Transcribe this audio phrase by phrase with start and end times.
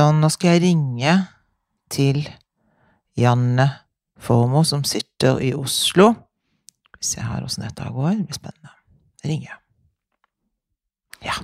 [0.00, 1.12] Så nå skal jeg ringe
[1.92, 2.22] til
[3.20, 3.66] Janne
[4.16, 6.16] Formoe, som sitter i Oslo.
[6.86, 8.16] Skal vi se her åssen dette går.
[8.16, 8.72] Det blir spennende.
[9.20, 9.60] Jeg ringer jeg.
[11.28, 11.36] Ja.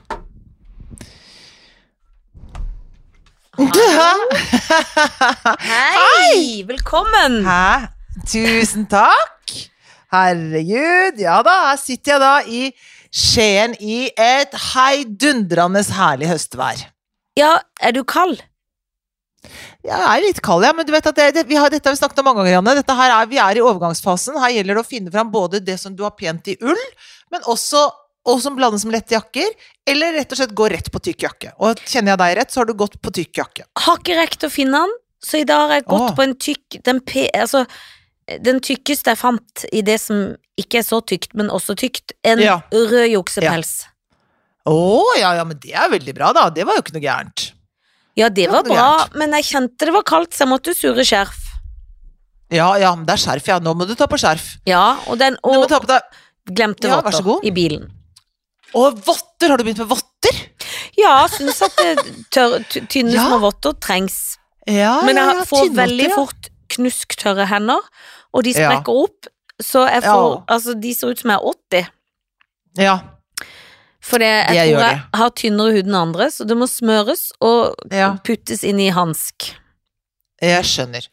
[5.68, 6.64] Hei!
[6.72, 7.44] Velkommen!
[7.44, 7.92] Hæ?
[8.24, 9.52] Tusen takk!
[10.16, 11.20] Herregud.
[11.20, 12.72] Ja da, her sitter jeg da i
[13.12, 16.96] Skien i et heidundrende herlig høstvær.
[17.36, 18.38] Ja, er du kald?
[19.86, 21.94] Jeg er litt kald, ja, men du vet at det, det, vi har, dette har
[21.94, 22.74] vi snakket om mange ganger, Janne.
[22.80, 24.38] Dette her er, vi er i overgangsfasen.
[24.42, 26.82] Her gjelder det å finne fram både det som du har pent i ull,
[27.30, 27.84] men også
[28.26, 29.52] og som blandes med lette jakker,
[29.86, 31.52] eller rett og slett gå rett på tykk jakke.
[31.62, 33.66] Og kjenner jeg deg rett, så har du gått på tykk jakke.
[33.84, 36.14] Har ikke rekt å finne den, så i dag har jeg gått Åh.
[36.18, 37.02] på en tykk den,
[37.38, 37.62] altså,
[38.48, 42.16] den tykkeste jeg fant i det som ikke er så tykt, men også tykt.
[42.26, 42.60] En Ja.
[42.72, 43.86] rød juksepels.
[44.66, 44.74] Å,
[45.20, 46.48] ja, ja, men det er veldig bra, da.
[46.50, 47.52] Det var jo ikke noe gærent.
[48.16, 51.42] Ja, det var bra, men jeg kjente det var kaldt, så jeg måtte surre skjerf.
[52.54, 53.58] Ja, ja, men det er skjerf, ja.
[53.60, 54.56] Nå må du ta på skjerf.
[54.68, 56.02] Ja, og den Du må Og ta på deg
[56.56, 57.88] glemte Ja, vær så votter i bilen.
[58.74, 59.50] Og votter!
[59.50, 60.38] Har du begynt med votter?
[60.96, 63.26] Ja, jeg syns at det tør, ty- tynne Ja.
[63.28, 64.36] små votter trengs.
[64.66, 66.14] Ja, Men ja, jeg ja, får tynnvotter, veldig ja.
[66.16, 67.80] fort knusktørre hender,
[68.34, 68.70] og de Ja.
[68.70, 69.26] sprekker opp.
[69.62, 70.44] Så jeg får, Ja.
[70.54, 71.88] altså, de ser ut som jeg er 80.
[72.78, 72.98] Ja,
[74.06, 77.74] For jeg jeg tror jeg har tynnere hud enn andre, så det må smøres og
[77.92, 78.12] Ja.
[78.26, 79.52] puttes inn i hansk.
[80.42, 81.06] jeg skjønner.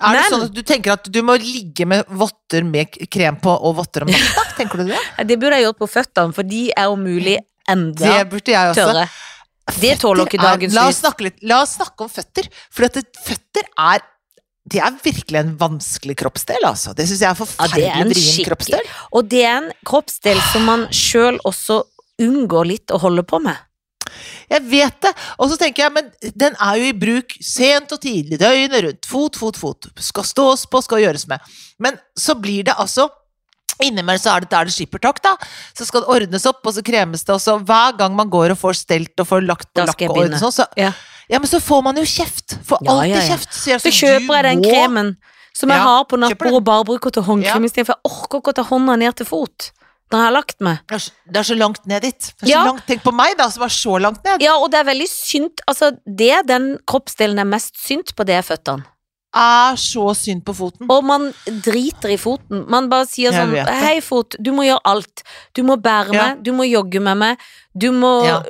[0.00, 3.52] Er det sånn at du tenker at du må ligge med votter med krem på
[3.52, 4.44] og votter om natta?
[4.58, 5.00] Tenker du det?
[5.28, 7.36] Det burde jeg gjort på føttene, for de er om mulig
[7.68, 8.86] enda Det burde jeg også.
[8.88, 9.04] tørre.
[9.80, 11.02] Det tåler ikke dagens lys.
[11.46, 12.48] La oss snakke om føtter.
[12.72, 14.00] For at føtter er
[14.70, 16.92] Det er virkelig en vanskelig kroppsdel, altså.
[16.94, 18.90] Det syns jeg er forferdelig er vrien kroppsdel.
[19.12, 21.82] Og det er en kroppsdel som man sjøl også
[22.20, 23.58] unngår litt å holde på med.
[24.50, 25.12] Jeg vet det.
[25.38, 29.06] Og så tenker jeg, men den er jo i bruk sent og tidlig, døgnet rundt.
[29.06, 29.90] Fot, fot, fot.
[30.02, 31.42] Skal stås på, skal gjøres med.
[31.78, 33.10] Men så blir det altså
[33.80, 35.30] Innimellom så er det der det skippertak, da.
[35.72, 38.52] Så skal det ordnes opp, og så kremes det, og så hver gang man går
[38.52, 40.90] og får stelt og får lagt på lakk og ordnet sånn, så Ja.
[41.30, 42.58] Ja, men så får man jo kjeft.
[42.66, 43.52] Får Ja, alltid ja, kjeft.
[43.54, 45.10] Så, jeg, Så kjøper jeg den kremen
[45.54, 47.96] som jeg har på nattbordet og bare bruker til håndkrem istedenfor.
[47.96, 49.70] Jeg orker ikke å ta hånda ned til fot
[50.10, 50.78] når jeg har lagt meg.
[50.88, 52.32] Det er, så- det er så langt ned dit.
[52.44, 52.64] Ja.
[52.64, 54.40] langt, tenk på meg, da, som er så langt ned.
[54.42, 58.34] Ja, og det er veldig synd Altså, det den kroppsdelen er mest synd på, det
[58.34, 58.84] er føttene.
[59.32, 60.88] Er så synd på foten.
[60.90, 62.64] Og man driter i foten.
[62.68, 63.52] Man bare sier sånn.
[63.64, 65.22] Hei, fot, du må gjøre alt.
[65.54, 66.24] Du må bære Ja.
[66.34, 67.38] meg, du må jogge med meg.
[67.78, 68.42] Du må Ja.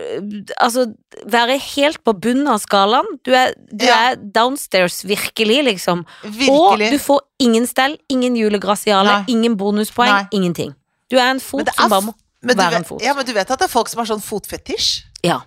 [0.59, 0.87] altså
[1.27, 3.05] være helt på bunnen av skalaen.
[3.23, 6.07] Du er, du er downstairs, virkelig, liksom.
[6.49, 10.29] Og du får ingen stell, ingen julegrasiale, ingen bonuspoeng, Nei.
[10.33, 10.75] ingenting.
[11.11, 13.03] Du er en fot er som bare må du være en fot.
[13.05, 15.03] ja, men du vet at det er folk som har sånn fotfetisj?
[15.27, 15.41] Ja.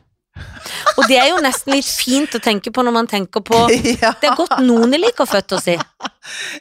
[0.98, 3.54] Og det er jo nesten litt fint å tenke på når man tenker på
[4.02, 4.12] ja.
[4.18, 5.76] Det er godt noen liker føtter si.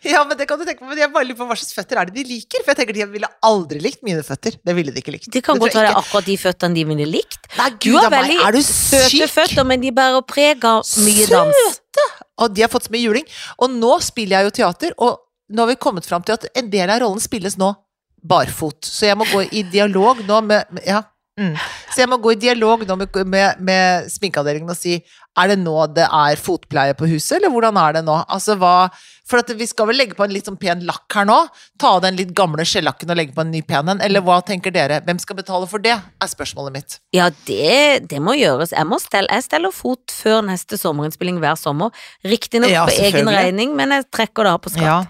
[0.04, 0.88] ja, men det kan du tenke på.
[0.90, 2.60] Men jeg bare lurer på hva slags føtter er det de liker?
[2.64, 4.58] For jeg tenker de ville aldri likt mine føtter.
[4.60, 5.28] Det ville de ikke likt.
[5.32, 7.48] Det kan godt være akkurat de føttene de ville likt.
[7.58, 9.24] Nei, Du gud har meg, veldig er du Søte syk?
[9.38, 11.62] føtter, men de bærer preg av mye dans.
[11.76, 12.08] Søte!
[12.44, 13.28] Og de har fått så mye juling.
[13.60, 15.20] Og nå spiller jeg jo teater, og
[15.52, 17.72] nå har vi kommet fram til at en del av rollen spilles nå
[18.22, 18.84] barfot.
[18.86, 21.02] Så jeg må gå i dialog nå med, med Ja.
[21.40, 21.54] Mm.
[21.88, 24.98] Så jeg må gå i dialog nå med, med, med sminkeavdelingen og si
[25.40, 28.18] er det nå det er fotpleie på huset, eller hvordan er det nå?
[28.28, 28.90] Altså hva
[29.24, 31.38] For at vi skal vel legge på en litt sånn pen lakk her nå?
[31.80, 34.02] Ta av den litt gamle skjellakken og legge på en ny pen en?
[34.04, 35.00] Eller hva tenker dere?
[35.06, 35.94] Hvem skal betale for det?
[35.96, 36.98] Er spørsmålet mitt.
[37.16, 38.74] Ja, det, det må gjøres.
[38.76, 41.96] Jeg, må stelle, jeg steller fot før neste sommerinnspilling hver sommer.
[42.28, 44.84] Riktignok Ja, på egen regning, men jeg trekker det av på skatt.
[44.90, 45.00] Ja.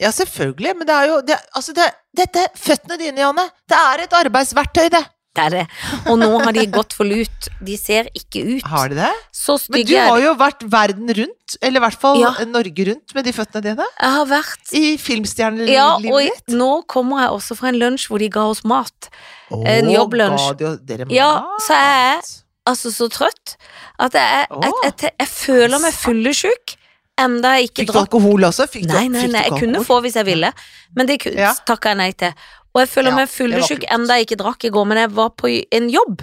[0.00, 0.74] Ja, selvfølgelig.
[0.78, 1.86] Men det er jo det, Altså, det,
[2.16, 5.04] dette Føttene dine, Janne, det er et arbeidsverktøy, det.
[5.38, 5.64] Det er det.
[6.10, 7.48] Og nå har de gått for lut.
[7.62, 8.64] De ser ikke ut.
[8.66, 9.10] Har de det?
[9.34, 12.32] Så Men du er har jo vært verden rundt, eller i hvert fall Ja.
[12.48, 13.86] Norge rundt, med de føttene dine.
[14.00, 16.48] Jeg har vært I filmstjernelivet Ja, og ditt.
[16.50, 19.10] nå kommer jeg også fra en lunsj hvor de ga oss mat.
[19.52, 20.56] en Å, jobblunsj.
[20.58, 21.30] de Ja,
[21.62, 22.22] så jeg er
[22.66, 23.56] altså så trøtt
[23.98, 26.76] at jeg, jeg, jeg, jeg, føler meg fyllesyk.
[27.18, 28.66] Enda jeg ikke Fikk du alkohol også?
[28.70, 30.52] Fikk Nei, nei, nei, jeg kunne få hvis jeg ville,
[30.96, 31.52] men det Ja.
[31.66, 32.32] takka jeg nei til.
[32.74, 35.30] Og jeg føler Ja, meg fyllesyk enda jeg ikke drakk i går, men jeg var
[35.30, 36.22] på en jobb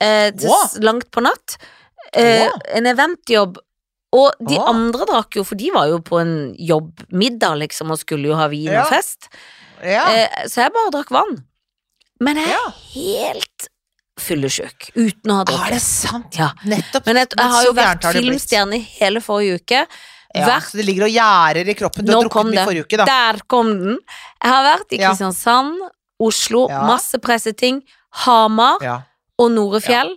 [0.00, 0.68] eh, Wow.
[0.80, 1.56] langt på natt.
[2.14, 2.60] Eh, Wow.
[2.74, 3.58] En eventjobb.
[4.12, 4.66] Og de Wow.
[4.68, 8.48] andre drakk jo, for de var jo på en jobbmiddag, liksom, og skulle jo ha
[8.48, 8.82] vin Ja.
[8.84, 9.28] og fest.
[9.82, 10.06] Ja.
[10.10, 11.44] Eh, så jeg bare drakk vann.
[12.20, 13.68] Men jeg er helt
[14.20, 15.80] fyllesyk uten å ha er det drukket.
[15.80, 16.36] sant?
[16.36, 16.50] Ja.
[16.64, 17.06] Nettopp.
[17.06, 19.86] Men jeg, jeg har jo vært filmstjerne hele forrige uke.
[20.34, 22.06] Ja, vært så det ligger og gjærer i kroppen.
[22.06, 23.06] Du Nå har drukket mye forrige uke, da.
[23.10, 23.96] Der kom den.
[24.38, 25.80] Jeg har vært i Kristiansand,
[26.20, 27.80] Oslo, masse presseting,
[28.24, 28.78] Hamar
[29.40, 30.14] og Norefjell.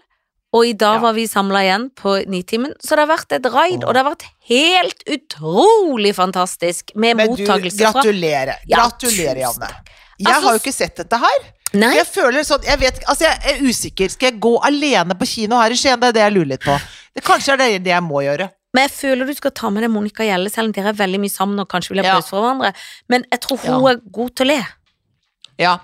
[0.54, 3.80] Og i dag var vi samla igjen på Nitimen, så det har vært et raid,
[3.82, 3.88] oh.
[3.90, 8.62] og det har vært helt utrolig fantastisk med Men du, mottakelse fra gratulerer.
[8.70, 9.72] Ja, gratulerer, Janne.
[10.20, 11.48] Jeg Altså, har jo ikke sett dette her.
[11.74, 14.12] Nei, Jeg føler sånn, jeg vet, altså jeg er usikker.
[14.14, 15.98] Skal jeg gå alene på kino her i Skien?
[15.98, 16.76] Det er det jeg lurer litt på.
[17.18, 18.52] Det, kanskje er det det jeg må gjøre.
[18.74, 21.20] Men jeg føler du skal ta med deg Monica Gjelle, selv om dere er veldig
[21.22, 22.16] mye sammen og kanskje vil ha Ja.
[22.20, 22.74] pause fra hverandre.
[23.10, 23.92] Men jeg tror hun Ja.
[23.92, 24.66] er god til å le.
[25.60, 25.78] Ja.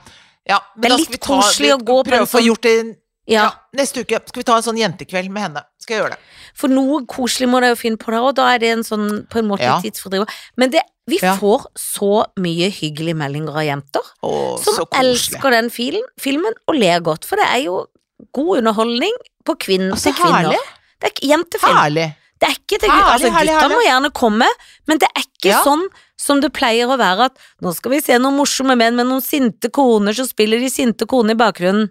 [0.47, 2.95] ja men Det er litt koselig å gå på en sånn- gjort det
[3.29, 3.51] Ja, ja.
[3.77, 5.61] Neste uke skal vi ta en sånn jentekveld med henne.
[5.77, 6.19] Skal jeg gjøre det.
[6.55, 9.27] For noe koselig må dere jo finne på der, og da er det en sånn
[9.29, 9.79] på en måte Ja.
[9.79, 10.27] tidsfordriver.
[10.57, 11.35] Men det, vi Ja.
[11.37, 16.99] får så mye hyggelige meldinger av jenter Å, som elsker den filen, filmen og ler
[17.01, 17.85] godt, for det er jo
[18.33, 19.13] god underholdning
[19.45, 20.49] på kvinn, altså, til kvinner.
[20.49, 20.57] herlig.
[20.99, 21.77] Det er jentefilm.
[21.77, 22.15] Herlig.
[22.39, 23.75] Det er ikke til Herlig, altså, herlig, herlig.
[23.75, 24.47] må gjerne komme,
[24.87, 25.63] men det er ikke Ja.
[25.65, 25.85] sånn
[26.19, 29.23] som det pleier å være at nå skal vi se noen morsomme menn med noen
[29.23, 31.89] sinte koner, så spiller de sinte konene i bakgrunnen.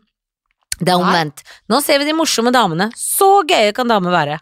[0.79, 1.43] Det er omvendt.
[1.69, 2.91] Nå ser vi de morsomme damene.
[2.97, 4.39] Så gøye kan damer være.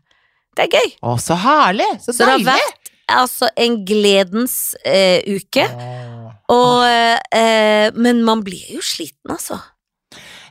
[0.56, 0.90] Det er gøy.
[1.02, 1.88] Å, så herlig.
[2.02, 5.64] Så, Så det har vært altså en gledens eh, uke.
[5.64, 6.32] Åh.
[6.52, 9.58] Og, eh, eh, men man blir jo sliten, altså.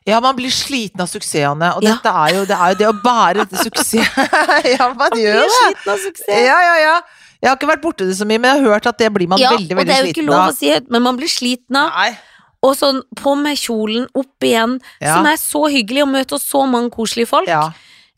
[0.05, 1.95] Ja, man blir sliten av suksessene, og Ja.
[1.95, 3.93] dette er jo det, er jo det å bære suksess
[4.77, 5.55] Ja, man Man gjør blir det.
[5.59, 6.29] sliten av suksess.
[6.45, 6.95] Ja, ja, ja.
[7.41, 9.27] Jeg har ikke vært borti det så mye, men jeg har hørt at det blir
[9.27, 11.01] man Ja, veldig, sliten av Ja, og det er jo ikke lov å si men
[11.03, 11.89] man blir sliten av.
[11.97, 12.17] Nei.
[12.65, 15.15] Og sånn på med kjolen opp igjen, Ja.
[15.17, 17.47] som er så hyggelig, og møter så mange koselige folk.
[17.47, 17.71] Ja.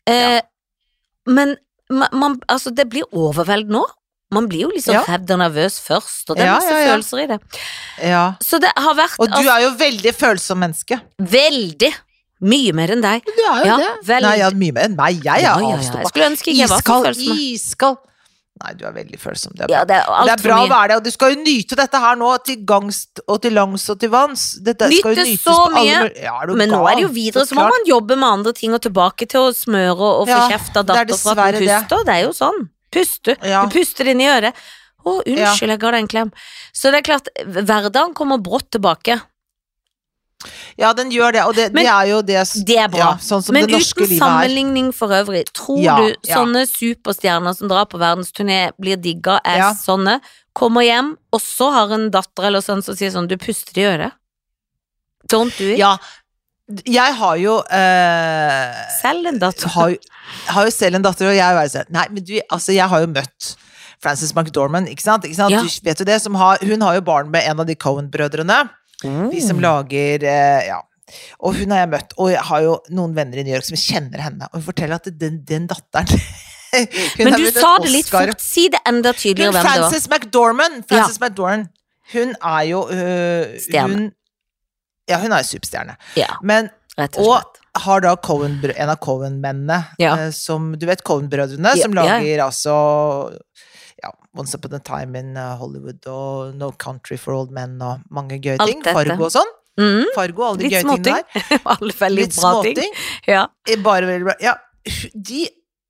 [0.06, 0.40] Eh,
[1.26, 1.56] men
[1.90, 3.84] man, altså, det blir overveldende nå.
[4.30, 5.04] Man blir jo liksom Ja.
[5.08, 6.90] redd og nervøs først, og det er masse ja, ja.
[6.92, 7.38] følelser i det.
[8.10, 8.24] ja.
[8.44, 11.00] Så det har vært Og du altså, er jo veldig følsom menneske.
[11.18, 11.92] veldig
[12.40, 13.24] mye mer enn deg.
[13.24, 13.88] Du er jo det.
[14.06, 14.28] veldig.
[14.28, 15.24] Nei, ja, mye mer enn meg.
[15.24, 18.04] Jeg er så Iskald, iskald.
[18.58, 19.52] Nei, du er veldig følsom.
[19.54, 19.74] Det er bra.
[19.76, 21.98] Ja, det er det er bra å være det, og du skal jo nyte dette
[22.02, 24.46] her nå til gangs og til langs og til vanns.
[24.66, 27.12] Dette skal jo nytes så på alle mye, Ja, du Men nå er det jo
[27.14, 30.26] videre, så må man jobbe med andre ting og tilbake til å smøre og, og
[30.26, 32.04] få Ja, kjeft av er datter for at hun puster.
[32.08, 32.66] Det er jo sånn.
[32.98, 33.38] Puste.
[33.46, 33.64] Ja.
[33.64, 34.58] Du puster inn i øret.
[35.06, 36.30] Å, unnskyld, jeg ga deg en klem.
[36.74, 39.20] Så det er klart, hverdagen kommer brått tilbake.
[40.78, 42.98] Ja, den gjør det, og det, Men det er jo det Det er bra.
[43.00, 47.88] Ja, sånn som Men uten sammenligning for øvrig, tror Ja, du sånne superstjerner som drar
[47.90, 50.20] på verdensturné, blir digga, er sånne,
[50.54, 53.88] kommer hjem, og så har en datter eller sånn som sier sånn, du puster i
[53.90, 54.14] øret?
[55.28, 55.80] Don't do it.
[55.82, 55.96] Ja,
[56.84, 59.68] jeg har jo eh, Selv en datter.
[59.72, 59.94] har,
[60.52, 63.08] har jo selv en datter, og jeg sånn Nei, men du, altså, jeg har jo
[63.14, 63.54] møtt
[64.04, 65.24] Frances McDormand, ikke sant?
[65.26, 65.50] Ikke sant?
[65.54, 65.62] Ja.
[65.64, 68.58] Du vet jo det, som har, hun har jo barn med en av de Cohen-brødrene.
[69.02, 69.62] De som Mm.
[69.64, 70.82] lager eh, Ja.
[71.40, 73.78] Og hun har jeg møtt, og jeg har jo noen venner i New York som
[73.80, 76.04] kjenner henne, og hun forteller at den, den datteren
[77.24, 79.88] Men du sa det litt fort, si det enda tydeligere hvem det var.
[79.88, 81.70] Frances McDormand, Frances McDormand,
[82.12, 83.94] hun er jo øh, Stjerne.
[83.96, 84.10] Hun,
[85.08, 85.96] ja, hun er jo superstjerne.
[86.18, 90.16] Ja, Men rett og og har da Cohen, en av Cohen-mennene, Ja.
[90.18, 92.74] eh, som Du vet Cohen-brødrene, som lager altså
[94.02, 98.00] ja, Once Upon a Time in uh, Hollywood og No Country for Old Men og
[98.10, 98.82] mange gøye ting.
[98.82, 99.54] Fargo og sånn.
[99.78, 100.08] Mm.
[100.14, 102.10] Fargo, alle de Litt gøye tingene der.
[102.18, 102.96] Litt bra ting.
[103.28, 103.46] Ja.
[103.68, 104.34] Eh, Bare veldig bra.
[104.42, 104.56] Ja,
[105.14, 105.44] de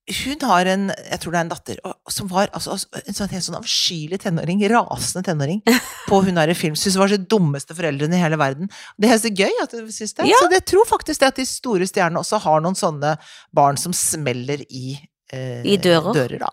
[0.08, 1.80] hun har en jeg tror det er en datter
[2.12, 5.60] som var altså, altså, en sånn, helt sånn avskyelig tenåring, rasende tenåring,
[6.08, 6.76] på hun er i film.
[6.78, 8.70] Syns hun var de dummeste foreldrene i hele verden.
[9.00, 10.28] Det er så gøy at du syns det.
[10.30, 10.40] Ja.
[10.40, 13.16] Så jeg tror faktisk det at de store stjernene også har noen sånne
[13.54, 14.96] barn som smeller i,
[15.32, 16.38] eh, I dører.
[16.40, 16.52] da.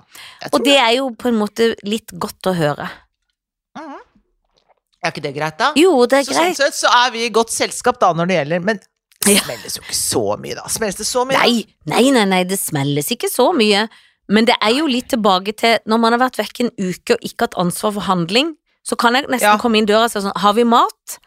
[0.52, 2.90] Og det er jo på en måte litt godt å høre.
[3.80, 4.02] Mhm.
[5.06, 5.70] Er ikke det greit, da?
[5.78, 8.38] Jo, det er så sånn sett så er vi i godt selskap da når det
[8.40, 8.80] gjelder, men
[9.26, 10.64] det smelles jo ikke så mye, da.
[10.72, 11.38] Smelles det så mye?
[11.42, 13.88] Nei, nei, nei, nei, det smelles ikke så mye.
[14.30, 17.22] Men det er jo litt tilbake til når man har vært vekk en uke og
[17.28, 18.56] ikke hatt ansvar for handling,
[18.86, 19.58] så kan jeg nesten Ja.
[19.62, 21.20] komme inn døra og si sånn Har vi mat?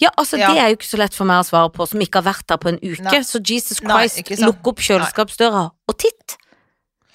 [0.00, 0.48] Ja, altså Ja.
[0.52, 2.46] det er jo ikke så lett for meg å svare på, som ikke har vært
[2.46, 3.02] der på en uke.
[3.04, 3.20] Nei.
[3.20, 6.36] Så Jesus Christ, nei, lukk opp kjøleskapsdøra og titt.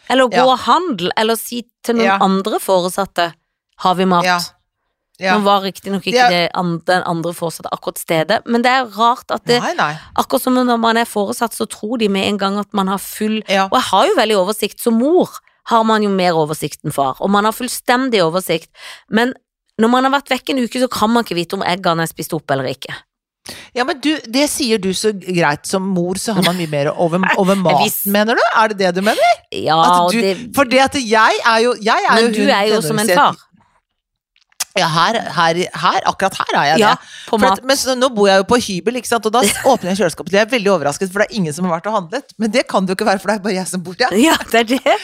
[0.10, 0.46] Eller gå Ja.
[0.46, 3.34] og handle, eller si til noen andre foresatte
[3.80, 4.24] Har vi mat?
[5.20, 5.26] Ja.
[5.32, 5.38] Ja.
[5.38, 8.86] Nå var riktignok ikke er- det andre, den andre foresatte akkurat stedet, men det er
[8.98, 9.94] rart at det Nei, nei.
[10.18, 12.98] Akkurat som når man er foresatt, så tror de med en gang at man har
[13.00, 13.66] full Ja.
[13.72, 15.30] Og jeg har jo veldig oversikt, som mor
[15.68, 18.70] har man jo mer oversikt enn far, og man har fullstendig oversikt.
[19.10, 19.34] Men
[19.82, 22.08] når man har vært vekk en uke, så kan man ikke vite om eggene er
[22.12, 22.94] spist opp eller ikke.
[23.76, 25.66] Ja, men du, det sier du så greit.
[25.70, 28.42] Som mor så har man mye mer over, over mat, mener du?
[28.56, 29.22] Er det det du mener?
[29.54, 32.50] Ja, du, det for det at jeg er jo jeg er Men jo du hun
[32.50, 33.36] er jo som en far.
[34.76, 36.90] Ja, her, her, her, akkurat her er jeg Ja,
[37.32, 37.48] det.
[37.48, 39.24] at, men så, nå bor jeg jo på hybel, ikke sant?
[39.30, 39.40] og da
[39.72, 40.34] åpner jeg kjøleskapet.
[40.36, 42.34] Jeg er veldig overrasket, for det er ingen som har vært og handlet.
[42.42, 44.12] Men det kan det jo ikke være, for det er bare jeg som bor der.
[44.20, 44.96] Ja, det er det.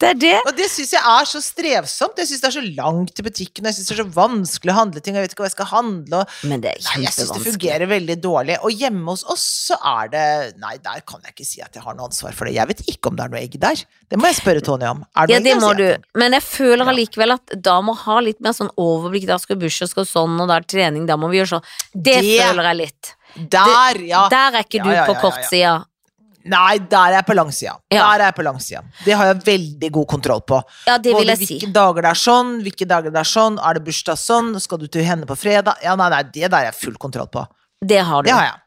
[0.00, 0.32] Det er det.
[0.48, 2.16] Og det syns jeg er så strevsomt.
[2.22, 4.78] Jeg syns det er så langt til butikken, jeg syns det er så vanskelig å
[4.80, 7.16] handle ting, jeg vet ikke hva jeg skal handle, og Men det er Nei, jeg
[7.18, 8.56] syns det fungerer veldig dårlig.
[8.64, 10.24] Og hjemme hos oss så er det
[10.64, 12.56] Nei, der kan jeg ikke si at jeg har noe ansvar for det.
[12.56, 13.84] Jeg vet ikke om det er noe egg der.
[14.10, 15.04] Det må jeg spørre Tony om.
[15.14, 16.08] Er det Ja, noe det egg må jeg du.
[16.24, 18.72] Men jeg føler allikevel at da må ha litt mer sånn
[19.10, 19.26] overblikk.
[19.28, 21.64] Da skal Bush og skal sånn, og da er trening, da må vi gjøre sånn.
[21.92, 23.14] Det, Det- føler jeg litt.
[23.36, 24.24] Der, ja.
[24.32, 25.84] Der er ikke du ja, ja, på kortsida.
[26.50, 27.74] Nei, der er jeg på langsida.
[27.92, 28.00] Ja.
[28.16, 28.80] Der er jeg på langsida.
[29.04, 30.62] Det har jeg veldig god kontroll på.
[30.88, 31.58] Ja, det vil Både jeg si.
[31.58, 34.78] hvilke dager det er sånn, hvilke dager det er sånn, er det bursdag sånn, skal
[34.78, 35.76] du til henne på fredag?
[35.84, 37.44] Ja, nei, nei, det der er jeg full kontroll på.
[37.84, 38.28] Det har du.
[38.30, 38.58] Det har jeg.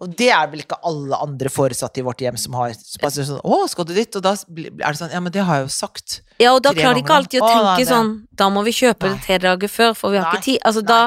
[0.00, 3.42] Og det er vel ikke alle andre foresatte i vårt hjem som har bare sånn
[3.44, 4.16] Å, skal du dit?
[4.16, 6.20] Og da er det sånn Ja, men det har jeg jo sagt.
[6.40, 8.74] Ja, og da klarer de ikke alltid å Å, tenke nei, sånn Da må vi
[8.78, 9.18] kjøpe Nei.
[9.18, 10.58] det tre dager før, for vi har Nei, ikke tid.
[10.70, 11.00] Altså da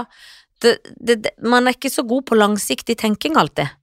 [0.61, 3.73] det, det, det, Man er ikke så god på langsiktig tenking alltid.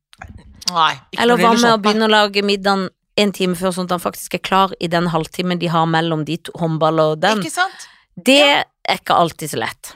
[0.70, 0.94] Nei.
[1.18, 2.88] Eller hva med med å begynne å lage middagen
[3.20, 6.22] en time før, sånn at han faktisk er klar i den halvtimen de har mellom
[6.28, 7.42] de to håndball og den.
[7.42, 7.88] Ikke sant?
[8.16, 9.92] Det er ikke alltid så lett.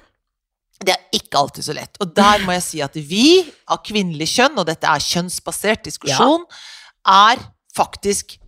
[0.84, 1.96] Det er ikke alltid så lett.
[2.02, 6.44] Og der må jeg si at vi, av kvinnelig kjønn, og dette er kjønnsbasert diskusjon,
[7.06, 7.38] er
[7.76, 8.38] faktisk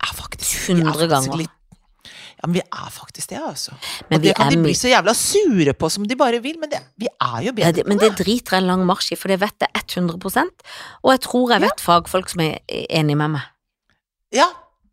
[0.00, 1.36] er faktisk er 100 ganger.
[1.44, 1.56] litt-
[2.40, 3.72] Ja, men vi er faktisk det, altså.
[4.08, 6.70] Men og det kan de bli så jævla sure på som de bare vil, men
[6.70, 9.28] det, vi er jo Ja, bedre det, men det driter en lang marsj i, for
[9.28, 10.48] det vet jeg 100%
[11.04, 12.58] Og jeg tror jeg vet fagfolk som er
[12.88, 13.42] enig med meg.
[14.32, 14.48] Ja,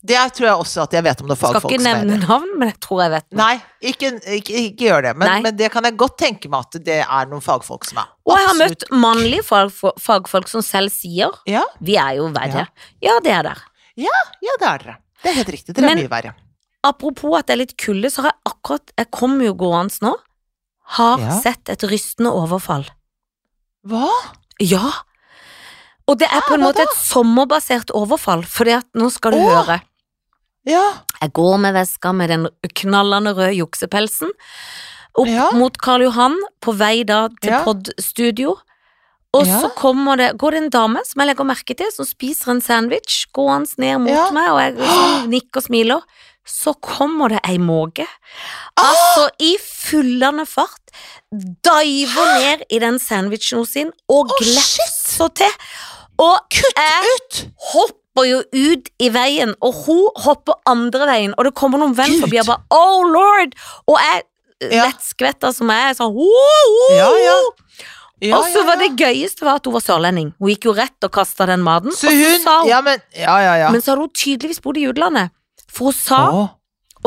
[0.06, 2.27] det tror jeg også at jeg vet om noen er fagfolk ikke som er nevne
[2.27, 3.38] navn, men jeg tror jeg vet noe.
[3.39, 3.56] Nei,
[3.92, 5.13] ikke, ikke, ikke gjør det.
[5.18, 8.12] Men, men det kan jeg godt tenke meg at det er noen fagfolk som er.
[8.30, 12.68] Og jeg har møtt mannlige fag, fagfolk som selv sier Ja, Vi er jo verre.
[13.01, 13.66] Ja, det er dere.
[13.98, 14.98] ja, det er dere.
[15.24, 15.74] Det er helt riktig.
[15.75, 16.36] Dere er mye verre.
[16.86, 20.13] Apropos at det er litt kulde, så har jeg akkurat Jeg kommer jo gående nå.
[20.98, 21.34] Har Ja.
[21.42, 22.86] sett et rystende overfall.
[23.88, 24.08] Hva?
[24.62, 24.86] Ja.
[26.08, 29.38] Og det er på en Hæ, måte et sommerbasert overfall, fordi at nå skal du
[29.42, 29.50] Åh.
[29.52, 29.80] høre.
[30.68, 30.84] Ja.
[31.22, 34.32] Jeg går med veska med den knallende røde juksepelsen
[35.18, 35.50] opp Ja.
[35.52, 37.64] mot Karl Johan, på vei da til Ja.
[37.64, 38.56] podstudio.
[39.34, 39.62] Og Ja.
[39.62, 42.62] så kommer det, går det en dame som jeg legger merke til, som spiser en
[42.62, 46.02] sandwich, gående ned mot meg, og jeg liksom nikker og smiler.
[46.48, 48.08] Så kommer det ei måke.
[48.78, 48.86] Ah!
[48.94, 50.80] Altså i fullende fart.
[51.34, 55.52] Diver ned i den sandwichen sin og oh, glefser til.
[56.19, 57.41] Og Kutt jeg ut!
[57.74, 62.15] hopper jo ut i veien, og hun hopper andre veien, og det kommer noen venn
[62.21, 63.53] forbi og bare Oh lord!
[63.88, 64.24] Og jeg,
[64.71, 64.88] Ja.
[64.88, 66.25] lettskvetta som jeg er, sånn «Woo,
[66.74, 67.36] woo, Ja, ja.
[68.25, 70.31] Ja, Og så var det gøyeste var at hun var sørlending.
[70.41, 71.91] Hun gikk jo rett og kasta den maten.
[71.93, 73.69] Så og så sa hun, Ja, men Ja, ja, ja.
[73.69, 75.29] Men så hadde hun tydeligvis bodd i utlandet.
[75.69, 76.50] For hun sa, Å.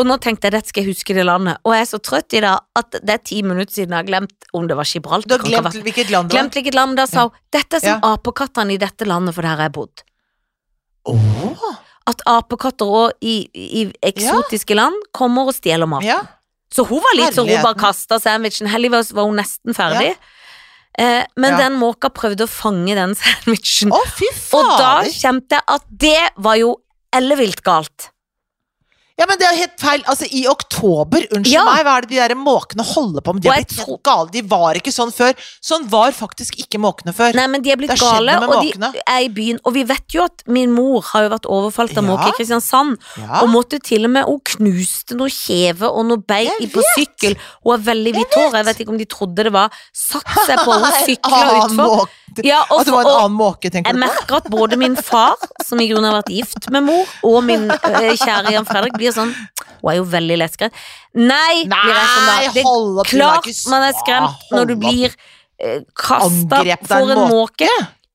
[0.00, 2.34] og nå tenkte jeg dette skal jeg huske det landet, og jeg er så trøtt
[2.38, 5.28] i dag at det er ti minutter siden jeg har glemt om det var Gibraltar.
[5.28, 6.40] Du har glemt hvilket land det var?
[6.40, 8.14] Glemt hvilket land, da sa hun dette er som Ja.
[8.16, 10.04] apekattene i dette landet, for der har jeg bodd.
[11.10, 11.64] Åh.
[12.10, 16.04] At apekatter òg i, i eksotiske land kommer og stjeler mat.
[16.06, 16.20] Ja.
[16.74, 18.68] Så hun var litt sånn, hun bare kasta sandwichen.
[18.70, 20.12] Heldigvis var hun nesten ferdig.
[20.98, 21.58] Eh, men Ja.
[21.68, 23.90] den måka prøvde å fange den sandwichen.
[23.94, 24.00] Å,
[24.58, 26.76] og da kjente jeg at det var jo
[27.14, 28.10] ellevilt galt.
[29.20, 30.02] Ja, men det er jo helt feil.
[30.08, 31.64] Altså, i oktober, unnskyld Ja.
[31.68, 33.42] meg, hva er det de der måkene holder på med?
[33.44, 34.30] De er blitt helt gale.
[34.32, 35.34] De var ikke sånn før.
[35.60, 37.34] Sånn var faktisk ikke måkene før.
[37.36, 38.92] Nei, men de er blitt gale, og måkene.
[38.96, 39.60] de er i byen.
[39.68, 42.08] Og vi vet jo at min mor har jo vært overfalt av Ja.
[42.16, 42.96] måke i Kristiansand.
[43.18, 43.42] Ja.
[43.42, 47.36] Og måtte til og med Hun knuste noe kjeve og noe bein i på sykkel.
[47.64, 50.58] Hun har veldig hvitt hår, jeg vet ikke om de trodde det var Satt seg
[50.64, 52.08] på, henne, En sykla utfor.
[52.46, 54.06] Ja, og, At det var en annen måke, tenker Jeg du på?
[54.06, 55.34] merker at både min far,
[55.66, 59.09] som i grunnen har vært gift med mor, og min øh, kjære Jan Fredrik blir
[59.16, 59.34] sånn
[59.80, 60.74] Hun er jo veldig lettskremt.
[61.14, 62.34] Nei, blir jeg sånn da.
[62.36, 65.14] Nei, Det hold er Klart man er skremt når du blir
[65.60, 67.68] eh, kasta for en måke.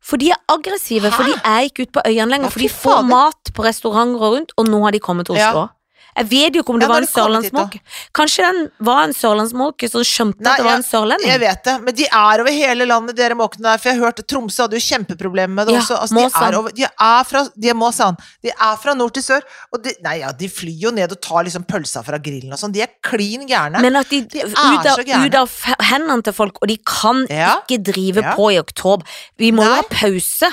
[0.05, 2.51] For de er aggressive, for de er ikke ute på øyene lenger.
[2.53, 5.67] For de får mat på restauranter og rundt, og nå har de kommet til Ja.
[6.15, 7.79] Jeg vet jo ikke om det Ja, var en sørlandsmåke.
[8.15, 11.27] Kanskje den var en sørlandsmåke som skjønte Nei, at det var en sørlending.
[11.27, 13.81] Jeg vet det, men de er over hele landet, dere måkene der.
[13.83, 15.97] For jeg hørte Tromsø hadde jo kjempeproblemer med det Ja, også.
[16.05, 18.15] Altså, de, er over, de er fra De er Måsan.
[18.41, 19.43] De er fra nord til sør.
[19.75, 22.59] Og de, nei, ja, de flyr jo ned og tar liksom pølsa fra grillen og
[22.63, 22.71] sånn.
[22.71, 23.81] De er klin gærne.
[23.83, 25.27] Men at de, De er ut, av, så gærne.
[25.27, 25.51] ut av
[25.91, 27.57] hendene til folk, og de kan Ja.
[27.67, 29.03] ikke drive på i oktober.
[29.37, 30.47] Vi må jo ha pause.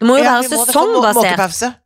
[0.00, 1.79] Det må jo være sesongbasert.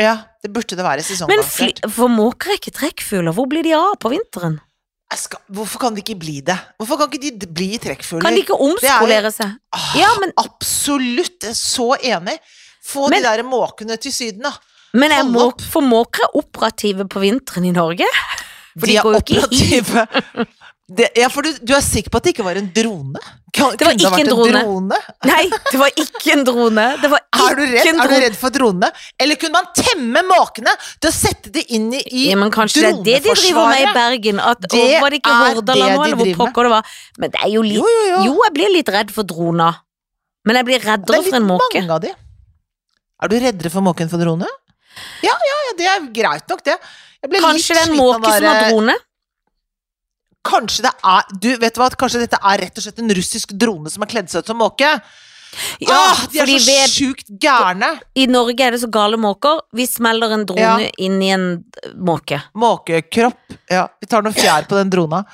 [0.00, 1.82] Ja, det burde det være Men sesongbasert.
[1.92, 3.34] for måker er ikke trekkfugler.
[3.36, 4.58] Hvor blir de av på vinteren?
[5.12, 6.54] Skal, hvorfor kan de ikke bli det?
[6.78, 8.22] Hvorfor kan ikke de bli trekkfugler?
[8.22, 9.56] Kan de ikke omskolere seg?
[9.74, 11.42] Ah, Ja, men- Absolutt!
[11.42, 12.38] Jeg er så enig.
[12.82, 14.52] Få Men- de der måkene til Syden, da.
[14.94, 18.06] Men er må, for måker er operative på vinteren i Norge?
[18.78, 20.06] For de, de er operative.
[20.90, 23.20] Det, ja, for du, du er sikker på at det ikke var en drone?
[23.54, 24.96] Kan, Det var ikke ikke en vært drone.
[25.30, 26.86] Nei, det var ikke en drone.
[27.02, 27.86] Det var Er du, redd?
[27.86, 28.18] en er du drone.
[28.24, 28.88] redd for dronene?
[29.22, 32.82] Eller kunne man temme måkene til å sette det inn i, i Ja, men kanskje
[32.82, 33.92] det er det de driver med i?
[33.94, 34.40] Bergen?
[34.42, 36.96] At, Det og var det ikke er Hordaland nå, eller hvor pokker det var?
[37.22, 38.24] Men det er jo litt Jo, jo, jo.
[38.26, 39.78] Jo, jeg blir litt redd for droner.
[40.48, 41.70] Men jeg blir Det er reddere litt for en måke.
[41.84, 42.12] mange av de.
[43.20, 44.50] Er du reddere for måke enn for drone?
[45.22, 46.74] Ja, ja, ja, det er greit nok, det.
[47.30, 48.96] Litt Kanskje det er en måke som har drone?
[50.50, 53.52] Kanskje det er Du, vet du hva, kanskje dette er rett og slett en russisk
[53.56, 54.90] drone som har kledd seg ut som måke?
[55.82, 57.88] Ja, ah, de er så ved, sjukt gærne!
[58.14, 59.64] i Norge er det så gale måker.
[59.74, 60.90] Vi smeller en drone Ja.
[60.98, 61.64] inn i en
[61.98, 62.38] måke.
[62.54, 63.56] Måkekropp.
[63.68, 65.24] Ja, vi tar noen fjær på den drona.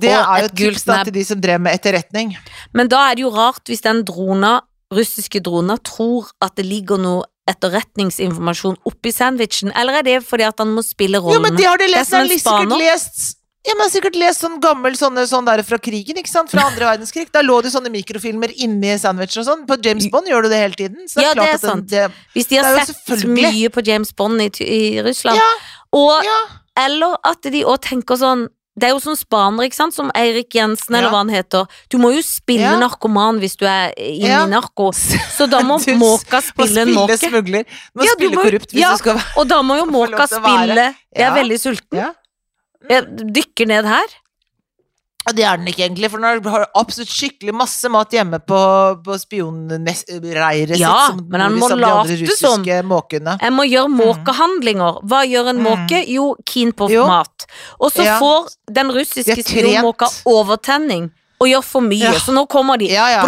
[0.00, 2.34] Det Og er jo et tips til de som drev med etterretning.
[2.74, 4.60] Men da er det jo rart hvis den drona,
[4.92, 10.58] russiske drona, tror at det ligger noe etterretningsinformasjon oppi sandwichen, eller er det fordi at
[10.58, 11.38] han må spille rollen?
[11.38, 12.78] Jo, men de har de Det er som en spaner.
[12.82, 13.36] lest
[13.66, 16.50] ja, men har sikkert lest sånn gammel sånne, sånn der fra krigen, ikke sant?
[16.50, 17.28] Fra andre verdenskrig.
[17.34, 19.66] Da lå det sånne mikrofilmer inni sandwicher og sånn.
[19.66, 21.06] På James Bond gjør du det hele tiden.
[21.10, 21.88] Så Ja, klart det er sant.
[21.90, 22.04] Det,
[22.36, 25.50] Hvis de har Det er sett mye på James Bond i, i Russland, Ja.
[25.92, 26.38] og, ja.
[26.86, 30.52] eller at de òg tenker sånn det er jo sånn spaner, ikke sant, som Eirik
[30.52, 31.12] Jensen, eller Ja.
[31.14, 31.64] hva han heter.
[31.88, 32.74] Du må jo spille Ja.
[32.76, 34.42] narkoman hvis du er inne Ja.
[34.44, 34.90] i narko,
[35.38, 37.16] så da må måka spille en spille måke.
[37.16, 37.64] smugler.
[37.96, 38.90] Må Ja, du spille korrupt hvis ja.
[38.92, 41.34] du skal være Og da må jo måka spille Jeg er Ja.
[41.34, 42.14] veldig sulten.
[42.90, 44.14] Jeg dykker ned her.
[45.26, 48.38] Og Det er den ikke egentlig, for den du har absolutt skikkelig masse mat hjemme
[48.46, 48.58] på,
[49.02, 53.34] på spionreiret Ja, sitt, som men han må som late russiske måkene.
[53.42, 55.00] Jeg må gjøre måkehandlinger.
[55.02, 55.66] Hva gjør en Mm.
[55.66, 56.04] måke?
[56.06, 57.06] Jo, keen på Jo.
[57.08, 57.46] mat.
[57.80, 58.20] Og så Ja.
[58.20, 62.12] får den russiske spionmåka overtenning og gjør for mye, Ja.
[62.12, 62.86] så nå kommer de.
[62.86, 63.24] Ja.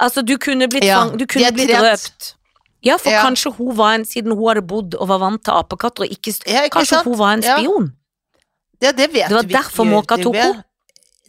[0.00, 2.34] Altså, du kunne blitt, fang, du kunne blitt røpt.
[2.82, 6.02] Ja, for kanskje hun var en Siden hun hadde bodd og var vant til apekatter
[6.02, 7.04] og ikke ikke Kanskje sant?
[7.04, 7.92] hun var en spion?
[8.82, 10.64] Det, det vet Det var derfor måka tok Det- henne.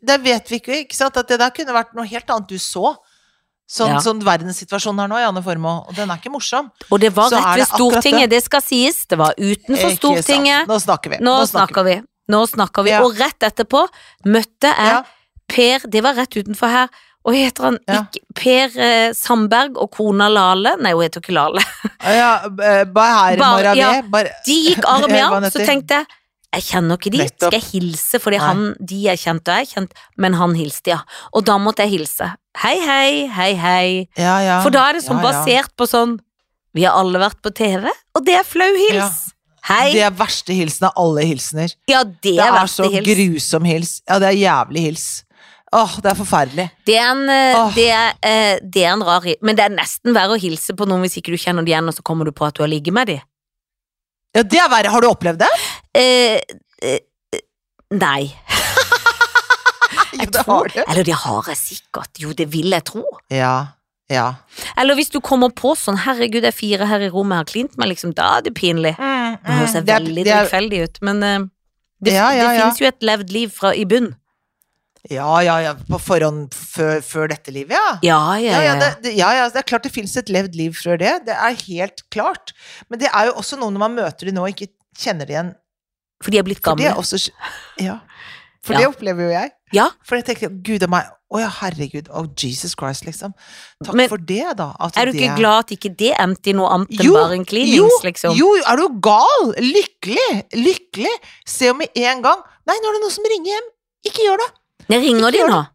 [0.03, 1.15] Det vet vi ikke, ikke sant?
[1.21, 2.95] At det der kunne vært noe helt annet du så.
[3.73, 3.99] Sånn, Ja.
[4.03, 6.67] sånn verdenssituasjonen her nå, Janne Formoe, og den er ikke morsom.
[6.91, 8.35] Og det var Så rett ved det Stortinget, det.
[8.35, 9.05] det skal sies.
[9.07, 9.97] Det var utenfor Ikke.
[10.01, 10.67] Stortinget.
[10.67, 11.17] Nå snakker vi.
[11.23, 11.95] Nå snakker vi.
[12.29, 12.89] Nå snakker vi.
[12.91, 13.01] Ja.
[13.05, 13.87] Og rett etterpå
[14.25, 15.03] møtte jeg Ja.
[15.47, 16.89] Per, det var rett utenfor her,
[17.25, 18.01] og heter han Ja.
[18.03, 20.75] ikke Per eh, Sandberg og kona Lale?
[20.81, 21.63] Nei, hun heter ikke Lale.
[22.03, 23.75] Ja, eh, Bare- Maravé.
[23.77, 24.01] ja.
[24.45, 26.05] De gikk arm i arm, så tenkte jeg
[26.53, 27.49] jeg kjenner ikke de, Nettopp.
[27.49, 28.45] skal jeg hilse fordi Nei.
[28.47, 28.63] han,
[28.93, 30.99] de er kjent og jeg er kjent, men han hilste, ja.
[31.33, 32.27] Og da måtte jeg hilse.
[32.61, 33.87] Hei, hei, hei, hei.
[34.19, 34.57] Ja, ja.
[34.65, 36.19] For da er det sånn Ja, basert på sånn
[36.77, 38.97] Vi har alle vært på TV, og det er flau hils.
[38.97, 39.09] Ja.
[39.69, 39.91] Hei.
[39.93, 41.71] Det er verste hilsen av alle hilsener.
[41.87, 43.05] ja, det er, Det er så hils.
[43.07, 43.91] grusom hils.
[44.09, 45.05] Ja, det er jævlig hils.
[45.73, 46.65] Åh, det er forferdelig.
[46.85, 49.71] Det er, en, eh, det, er, eh, det er en rar hilsen Men det er
[49.73, 52.25] nesten verre å hilse på noen hvis ikke du kjenner de igjen, og så kommer
[52.29, 53.15] du på at du har ligget med de.
[54.35, 54.89] Ja, det er verre.
[54.93, 55.49] Har du opplevd det?
[55.93, 56.39] Eh,
[56.81, 56.99] eh,
[57.33, 57.43] eh,
[57.91, 58.31] nei.
[60.43, 60.79] Har du.
[60.87, 62.19] Eller det har jeg sikkert.
[62.21, 63.03] Jo, det vil jeg tro.
[63.33, 63.75] Ja.
[64.11, 64.25] Ja.
[64.77, 67.51] Eller hvis du kommer på sånn 'herregud, det er fire her i rommet, jeg har
[67.51, 68.95] klint meg', liksom, da er det pinlig.
[68.99, 69.37] Mm, mm.
[69.45, 71.47] Det høres veldig er- ut, men uh,
[72.03, 74.15] det, Ja, ja, det finnes jo et levd liv fra, i bunn.
[75.09, 75.73] Ja, ja, ja.
[75.89, 77.97] På forhånd før, før dette livet, ja.
[78.03, 78.61] Ja, ja, Ja, ja.
[78.61, 81.25] ja, det, det, det er klart det finnes et levd liv før det.
[81.25, 82.53] Det er helt klart.
[82.89, 85.35] Men det er jo også noe når man møter de nå og ikke kjenner det
[85.35, 85.51] igjen.
[86.23, 86.95] For de er blitt For det gamle.
[86.95, 87.19] er også
[87.83, 87.99] Ja.
[88.63, 88.79] For Ja.
[88.79, 89.51] det opplever jo jeg.
[89.75, 89.89] Ja.
[90.07, 93.33] For jeg tenker gud a meg, å ja, herregud, oh Jesus Christ, liksom.
[93.83, 94.69] Takk Men for det, da.
[94.95, 97.43] Er du det- ikke glad at ikke det endte i noe annet enn bare en
[97.45, 98.37] klinings, liksom?
[98.37, 99.51] Jo, er du gal?
[99.57, 100.45] Lykkelig!
[100.53, 101.15] Lykkelig!
[101.45, 103.67] Se om med en gang Nei, nå er det noen som ringer hjem.
[104.07, 104.49] Ikke gjør det!
[104.89, 105.67] Jeg ringer Ikke de nå?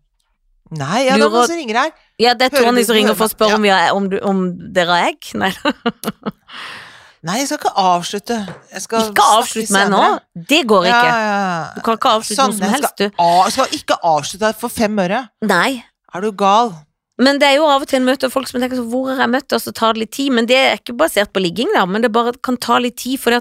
[0.79, 1.93] Nei, ja, det er noen som ringer her.
[2.19, 3.65] Ja, det er Tony som ringer for å spørre om,
[3.97, 5.29] om, om dere har egg.
[5.35, 5.53] Nei,
[7.27, 8.37] Nei, jeg skal ikke avslutte.
[8.73, 10.03] Jeg skal ikke avslutt meg nå.
[10.49, 11.15] Det går Ja, ikke.
[11.29, 11.73] ja.
[11.75, 13.09] Du kan ikke avslutte noe som helst, du.
[13.09, 15.25] jeg skal ikke avslutte deg for fem øre.
[15.43, 15.83] Nei.
[16.15, 16.71] Er du gal?
[17.19, 19.09] Men det er jo av og til en møte av folk som tenker sånn, hvor
[19.11, 20.31] har jeg møtt, og så tar det litt tid.
[20.33, 23.19] Men det er ikke basert på ligging, da, men det bare kan ta litt tid,
[23.19, 23.35] for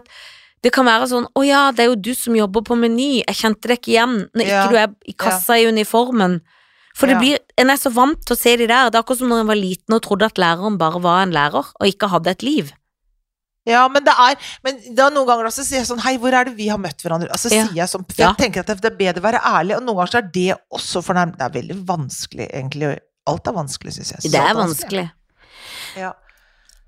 [0.66, 3.38] det kan være sånn, å ja, det er jo du som jobber på Meny, jeg
[3.38, 4.64] kjente deg ikke igjen når Ja.
[4.66, 6.42] ikke du er i kassa i uniformen.
[6.98, 9.20] For det blir, en er så vant til å se de der, det er akkurat
[9.20, 12.10] som når en var liten og trodde at læreren bare var en lærer, og ikke
[12.10, 12.74] hadde et liv.
[13.68, 16.48] Ja, men det er Men da noen ganger også sier jeg sånn Hei, hvor er
[16.48, 17.30] det vi har møtt hverandre?
[17.36, 17.66] Altså Ja.
[17.68, 18.30] sier jeg sånn For Ja.
[18.34, 20.58] jeg tenker at det er bedre å være ærlig, og noen ganger så er det
[20.72, 21.38] også fornærmende.
[21.38, 23.00] Det er veldig vanskelig, egentlig.
[23.28, 24.32] Alt er vanskelig, syns jeg.
[24.32, 25.12] Det er er vanskelig.
[25.98, 26.14] Ja.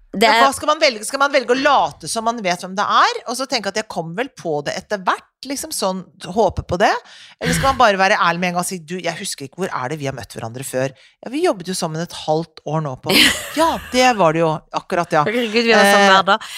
[0.10, 1.04] Det er, hva skal man velge?
[1.06, 3.76] Skal man velge å late som man vet hvem det er, og så tenke at
[3.78, 5.28] jeg kommer vel på det etter hvert?
[5.46, 6.00] Liksom sånn,
[6.34, 6.90] håpe på det?
[7.40, 9.62] Eller skal man bare være ærlig med en gang og si du, jeg husker ikke,
[9.62, 10.96] hvor er det vi har møtt hverandre før?
[11.22, 13.14] Ja, vi jobbet jo sammen et halvt år nå på
[13.62, 14.50] Ja, det var det jo.
[14.82, 15.22] Akkurat, ja.
[15.30, 16.50] Herregud, vi har samme hver dag.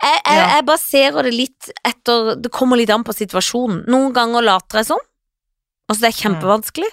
[0.00, 0.46] Jeg, jeg, ja.
[0.54, 3.82] jeg baserer det litt etter Det kommer litt an på situasjonen.
[3.90, 5.04] Noen ganger later jeg sånn.
[5.90, 6.88] Altså, det er kjempevanskelig.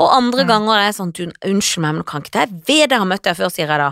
[0.00, 0.48] Og andre Mm.
[0.48, 2.46] ganger er jeg sånn, du, unnskyld meg, men kan ikke det?
[2.48, 3.90] Jeg vet jeg har møtt deg før, sier jeg da.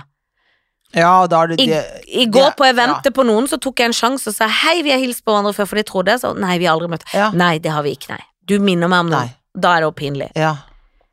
[0.94, 3.77] Ja, da er det I, det I går det- på eventet på noen, så tok
[3.79, 6.07] jeg en sjanse og sa hei, vi har hilst på hverandre før, for de trodde
[6.14, 6.20] jeg.
[6.20, 7.05] Så nei, vi har aldri møtt.
[7.12, 7.31] Ja.
[7.33, 8.22] Nei, det har vi ikke, nei.
[8.46, 9.25] Du minner meg om noe.
[9.27, 9.35] Nei.
[9.59, 10.31] Da er det jo pinlig.
[10.37, 10.57] Ja.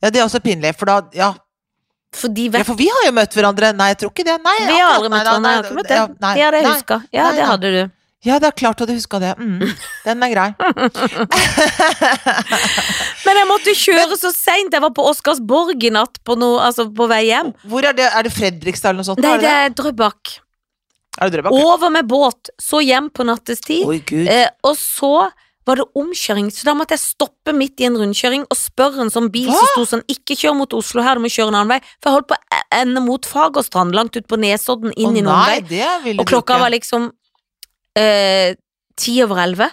[0.03, 1.33] ja, det er også pinlig, for da Ja,
[2.13, 3.73] For de ja for vi har jo møtt hverandre.
[3.75, 4.37] Nei, jeg tror ikke det.
[4.43, 5.73] Nei, Vi har aldri møtt hverandre.
[5.73, 5.89] nei, det.
[5.89, 7.03] ja, Det hadde jeg huska.
[7.11, 7.91] Ja, det hadde du.
[8.23, 9.33] Ja, det er klart at du huska det.
[9.35, 9.67] Mm.
[10.05, 10.45] Den er grei.
[13.25, 14.71] Men jeg måtte kjøre så seint.
[14.71, 17.51] Jeg var på Oscarsborg i natt på, noe, altså på vei hjem.
[17.67, 18.07] Hvor er det?
[18.07, 19.23] Er det Fredrikstad eller noe sånt?
[19.23, 20.37] Nei, er det det er Drøbak.
[21.19, 21.59] Er det Drøbak?
[21.59, 23.83] Over med båt, så hjem på nattestid.
[23.91, 23.99] Oi.
[24.23, 25.27] Eh, og så
[25.67, 29.11] var det omkjøring, så da måtte jeg stoppe midt i en rundkjøring og spørre en
[29.13, 29.55] sånn bil Hva?
[29.55, 31.79] som sto sånn Ikke kjør mot Oslo her, du må kjøre en annen vei.
[32.03, 32.37] For jeg holdt på å
[32.79, 36.15] ende mot Fagerstrand, langt ut på Nesodden, inn Å i noen nei, vei.
[36.17, 37.01] Og klokka var liksom
[37.99, 38.55] eh,
[38.99, 39.69] ti over elleve.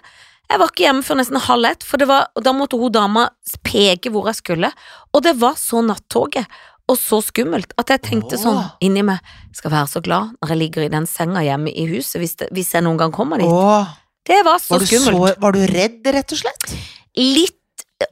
[0.50, 3.28] Jeg var ikke hjemme før nesten halv ett, for det var, da måtte hun dama
[3.66, 4.72] peke hvor jeg skulle.
[5.14, 6.48] Og det var så nattoget,
[6.90, 8.42] og så skummelt, at jeg tenkte Åh.
[8.42, 9.22] sånn inni meg
[9.54, 12.48] Skal være så glad når jeg ligger i den senga hjemme i huset, hvis, det,
[12.56, 13.46] hvis jeg noen gang kommer dit.
[13.46, 13.92] Åh,
[14.26, 15.20] Det var så var, skummelt.
[15.20, 16.68] så, var du redd, rett og slett?
[17.18, 17.56] Litt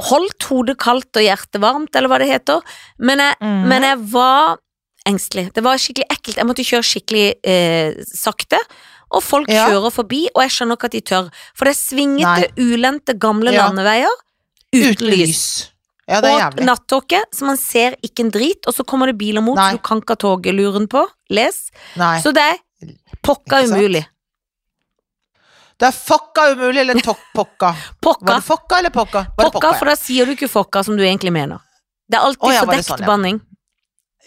[0.05, 3.62] Holdt hodet kaldt og hjertet varmt, eller hva det heter, men jeg, mm.
[3.71, 4.59] men jeg var
[5.09, 5.47] engstelig.
[5.57, 6.37] Det var skikkelig ekkelt.
[6.37, 8.61] Jeg måtte kjøre skikkelig eh, sakte.
[9.11, 9.66] Og folk Ja.
[9.68, 11.31] kjører forbi, og jeg skjønner ikke at de tør.
[11.57, 13.66] For det er svingete, ulendte, gamle Ja.
[13.68, 14.11] landeveier
[14.75, 15.71] uten, lys.
[16.09, 19.42] Ja, det Og nattåke, så man ser ikke en drit, og så kommer det biler
[19.42, 19.73] mot, Nei.
[19.73, 21.07] så du kan ikke ha togluren på.
[21.31, 21.71] Les.
[21.97, 22.21] Nei.
[22.21, 22.57] Så det er
[23.23, 24.07] pokka umulig.
[25.79, 27.75] Det er fokka umulig, eller tok pokka.
[28.03, 28.25] Pokka.
[28.27, 29.18] Var det fokka eller pokka?
[29.37, 29.79] Var pokka, Pokka, ja.
[29.79, 31.61] for da sier du ikke fokka som du egentlig mener.
[32.11, 33.07] Det er alltid oh, ja, fordekt sånn, ja.
[33.07, 33.40] banning.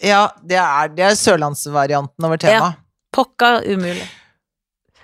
[0.00, 0.08] ja.
[0.08, 2.78] ja, det er, det er sørlandsvarianten over temaet.
[3.12, 4.06] Pokka umulig.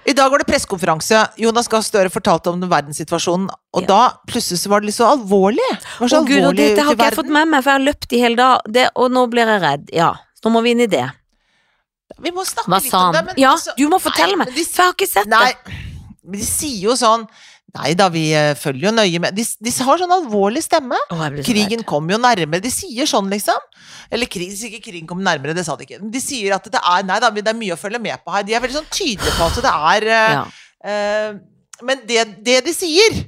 [0.09, 1.18] I dag var det pressekonferanse.
[1.42, 3.87] Jonas Gahr Støre fortalte om den verdenssituasjonen, og Ja.
[3.87, 5.68] da plutselig så var det litt så alvorlig.
[5.77, 7.79] Det var så Å gud, og dette har ikke jeg fått med meg, for jeg
[7.81, 9.90] har løpt i hele dag, det, og nå blir jeg redd.
[9.92, 11.05] Ja, nå må vi inn i det.
[12.21, 14.64] Vi må snakke litt om det, men Ja, altså- du må fortelle Nei, meg, de-
[14.64, 15.75] for jeg har ikke sett Nei, det.
[16.25, 17.29] men de sier jo sånn
[17.77, 19.37] Nei da, vi eh, følger jo nøye med.
[19.37, 20.97] De, de har sånn alvorlig stemme.
[21.13, 22.63] Å, så Krigen kom jo nærmere.
[22.65, 23.59] De sier sånn, liksom.
[24.15, 26.01] Eller krig, ikke krigen kom nærmere, det sa de ikke.
[26.01, 28.47] De sier at det er Nei da, det er mye å følge med på her.
[28.49, 30.45] De er veldig sånn tydelige på at det er eh, Ja.
[30.89, 31.39] uh,
[31.85, 33.19] Men det, det de sier,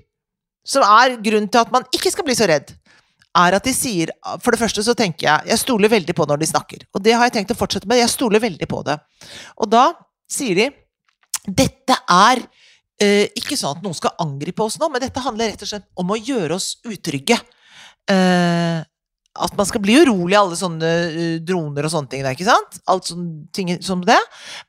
[0.66, 2.72] som er grunnen til at man ikke skal bli så redd,
[3.36, 4.10] er at de sier
[4.42, 6.80] For det første så tenker jeg Jeg stoler veldig på når de snakker.
[6.96, 8.00] Og det har jeg tenkt å fortsette med.
[8.00, 8.96] Jeg stoler veldig på det.
[9.60, 9.90] Og da
[10.30, 10.70] sier de
[11.46, 12.42] Dette er
[13.00, 15.86] eh, ikke sånn at noen skal angripe oss nå, men dette handler rett og slett
[15.96, 17.38] om å gjøre oss utrygge.
[18.10, 18.80] Eh,
[19.40, 22.22] at man skal bli urolig av alle sånne eh, droner og sånne ting.
[22.26, 22.80] der, ikke sant?
[22.90, 24.18] Alt sånne ting som det.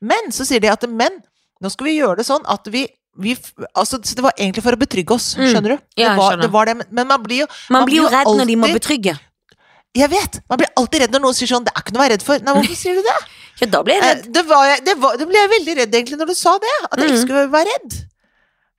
[0.06, 1.18] Men så sier de at men,
[1.62, 2.86] nå skal vi gjøre det sånn at vi,
[3.18, 3.34] vi
[3.76, 5.50] altså, så Det var egentlig for å betrygge oss, Mm.
[5.52, 5.78] skjønner du?
[5.98, 6.42] Ja, det, var, skjønner.
[6.46, 9.18] det var det, men- man blir jo Man blir jo redd når de må betrygge.
[9.94, 10.40] Jeg vet!
[10.48, 12.24] Man blir alltid redd når noen sier sånn 'Det er ikke noe å være redd
[12.24, 12.40] for'.
[12.42, 13.18] Nei, hvorfor sier du det?
[13.62, 14.34] Ja, da blir jeg Eh, redd.
[14.34, 16.72] Det, var jeg, det, var, det ble jeg veldig redd egentlig når du sa det.
[16.92, 17.26] At jeg ikke Mm.
[17.28, 17.92] skulle være redd.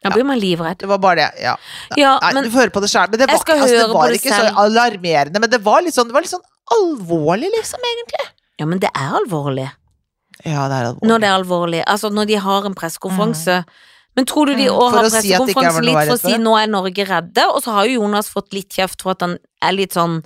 [0.02, 0.78] Da blir man livredd.
[0.78, 1.42] Det var bare det.
[1.42, 1.56] Ja.
[1.96, 3.08] Ja, Nei, men du får høre på det sjøl.
[3.10, 5.40] Men det var, ikke- altså, det var ikke så alarmerende.
[5.40, 8.26] Men det var litt sånn, det var litt sånn alvorlig, liksom, egentlig.
[8.58, 9.70] Ja, men det er alvorlig.
[10.44, 11.08] Ja, det er alvorlig.
[11.08, 11.84] Når det er alvorlig.
[11.86, 13.64] Altså, når de har en pressekonferanse.
[14.16, 14.92] Men tror du de Mm, òg mm.
[14.92, 18.00] har pressekonferanse si litt for å si 'nå er Norge redde', og så har jo
[18.02, 20.22] Jonas fått litt kjeft for at han er litt sånn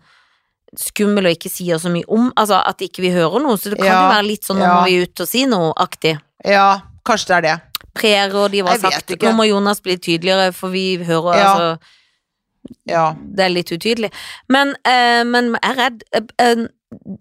[0.76, 3.78] skummel og ikke sier så mye om Altså at ikke vi hører noe, så det
[3.78, 6.20] kan Ja, jo være litt sånn 'nå må vi ut og si noe'-aktig.
[6.44, 7.60] Ja, kanskje det er det.
[7.98, 9.10] Prerådgiver og de var sagt.
[9.20, 11.52] 'nå må Jonas bli tydeligere', for vi hører Ja.
[11.52, 11.78] altså
[12.86, 13.14] Ja.
[13.14, 14.10] Det er litt utydelig.
[14.48, 16.66] Men, eh, men jeg er redd eh, eh,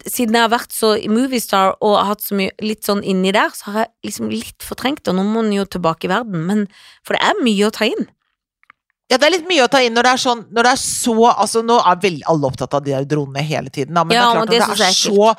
[0.06, 3.50] Siden jeg har vært så i Moviestar og hatt så mye litt sånn inni der,
[3.50, 6.68] så har jeg liksom litt fortrengt og Nå må den jo tilbake i verden, men
[7.04, 8.06] For det er mye å ta inn.
[9.10, 10.82] Ja, det er litt mye å ta inn når det er sånn Når det er
[10.82, 14.18] så Altså, nå er vel alle opptatt av de der dronene hele tiden, da, men
[14.18, 15.36] Ja, det er klart det når det er så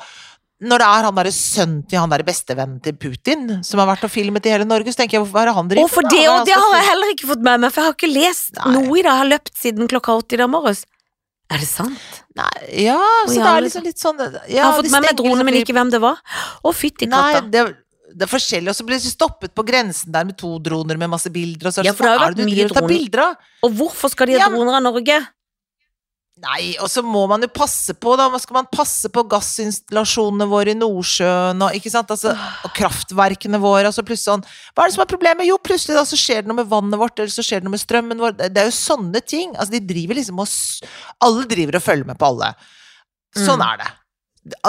[0.57, 4.07] Når det er han derre sønnen til han derre bestevennen til Putin som har vært
[4.07, 6.23] og filmet i hele Norge, så tenker jeg hvorfor er det han driver med, det,
[6.33, 8.71] og det har jeg heller ikke fått med meg, for jeg har ikke lest Nei.
[8.73, 9.11] noe i det.
[9.11, 10.81] Jeg har løpt siden klokka åtte i dag morges.
[11.53, 12.07] Er det sant?
[12.35, 12.49] Nei,
[12.87, 12.97] ja,
[13.29, 13.85] så det er liksom.
[13.85, 16.17] litt sånn ja, jeg har fått med meg drone, men liksom ikke hvem det var.
[16.59, 17.45] Å, fytti Nei, katta.
[17.53, 17.63] det,
[18.17, 21.13] det er forskjellig, og så blir de stoppet på grensen der med to droner med
[21.13, 23.49] masse bilder, og så Ja, for det har jo sånn, vært mye droner.
[23.67, 25.21] Og hvorfor skal de ha Ja, droner av Norge?
[26.37, 28.27] Nei, og så må man jo passe på, da.
[28.29, 32.11] Hva skal man passe på gassinstallasjonene våre i Nordsjøen og, ikke sant?
[32.13, 33.89] Altså, og kraftverkene våre.
[33.89, 35.47] Altså plutselig sånn Hva er det som er problemet?
[35.49, 37.73] Jo, plutselig da så skjer det noe med vannet vårt, eller så skjer det noe
[37.73, 38.37] med strømmen vår.
[38.53, 39.55] Det er jo sånne ting.
[39.57, 40.53] Altså, de driver liksom og
[41.25, 42.53] Alle driver og følger med på alle.
[43.37, 43.65] Sånn Mm.
[43.71, 43.89] er det.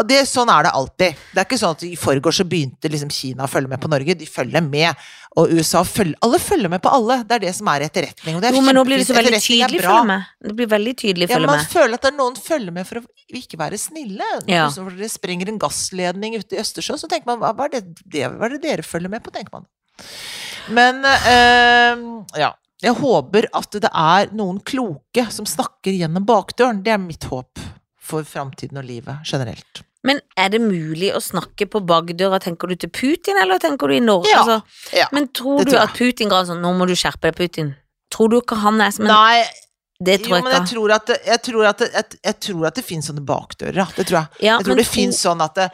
[0.08, 1.18] Det, sånn er det alltid.
[1.32, 3.90] Det er ikke sånn at i forgårs så begynte liksom Kina å følge med på
[3.92, 4.16] Norge.
[4.18, 5.08] De følger med.
[5.38, 7.20] Og USA følger Alle følger med på alle.
[7.28, 8.36] Det er det som er etterretning.
[8.38, 10.28] Og det er Jo, men nå blir det så veldig tydelig følge med.
[10.48, 11.70] Det blir veldig tydelig Ja, følge man med.
[11.74, 14.30] føler at det er noen følger med for å ikke være snille.
[14.50, 14.66] Ja.
[14.74, 18.24] Når det sprenger en gassledning ute i Østersjøen, så tenker man hva er det, det,
[18.34, 19.68] hva er det dere følger med på, tenker man.
[20.74, 22.54] Men øh, ja.
[22.78, 26.78] Jeg håper at det er noen kloke som snakker gjennom bakdøren.
[26.86, 27.58] Det er mitt håp
[28.08, 29.82] for framtiden og livet generelt.
[30.06, 33.96] Men er det mulig å snakke på bakdøra, tenker du til Putin, eller tenker du
[33.96, 34.30] i Norge?
[34.30, 34.58] Ja, Altså,
[34.96, 37.74] ja, men tror du tror at Putin ga sånn 'nå må du skjerpe deg, Putin'?
[38.14, 39.44] Tror du ikke han er som en Nei,
[40.00, 42.36] Det tror jo, jeg men jeg tror at det, jeg tror at det, jeg, jeg
[42.46, 43.88] tror at det finnes sånne bakdører.
[43.96, 44.28] Det tror jeg.
[44.46, 45.66] Ja, jeg tror det tro- finnes sånn at, det,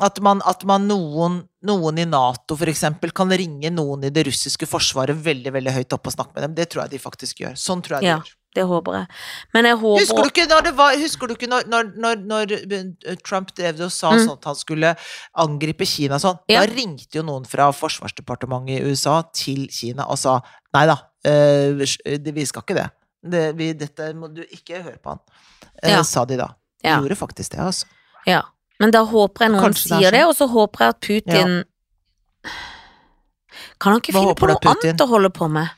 [0.00, 4.26] at, man, at man noen, noen i Nato for eksempel kan ringe noen i det
[4.28, 6.54] russiske forsvaret veldig veldig høyt opp og snakke med dem.
[6.60, 7.56] Det tror jeg de faktisk gjør.
[7.56, 8.18] Sånn tror jeg de Ja.
[8.20, 8.30] gjør.
[8.54, 9.06] Det håper jeg.
[9.54, 12.24] Men jeg håper Husker du ikke når det var Husker du ikke når, når, når,
[12.28, 14.26] når Trump drev og sa Mm.
[14.26, 14.90] sånn at han skulle
[15.40, 16.36] angripe Kina sånn?
[16.52, 16.60] Ja.
[16.66, 20.40] Da ringte jo noen fra forsvarsdepartementet i USA til Kina og sa
[20.74, 22.90] nei da, eh, vi skal ikke det.
[23.24, 25.20] det vi, dette må du ikke høre på han.
[25.82, 26.02] Eh, Ja.
[26.02, 26.48] Sa de da.
[26.82, 26.98] De Ja.
[27.00, 27.86] gjorde faktisk det, altså.
[28.26, 28.42] Ja.
[28.80, 30.28] Men da håper jeg noen Kanskje er sier det, sånn.
[30.28, 31.64] og så håper jeg at Putin
[33.80, 35.68] Kan han ikke Hva finne på noe annet å holde på med?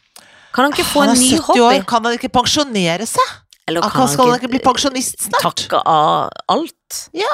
[0.54, 1.62] Kan han ikke få Han en er ny 70 hobby?
[1.66, 3.32] år, kan han ikke pensjonere seg?
[3.66, 5.42] Eller Han kan, skal han ikke bli pensjonist snart?
[5.42, 6.98] takke av alt?
[7.16, 7.30] Ja.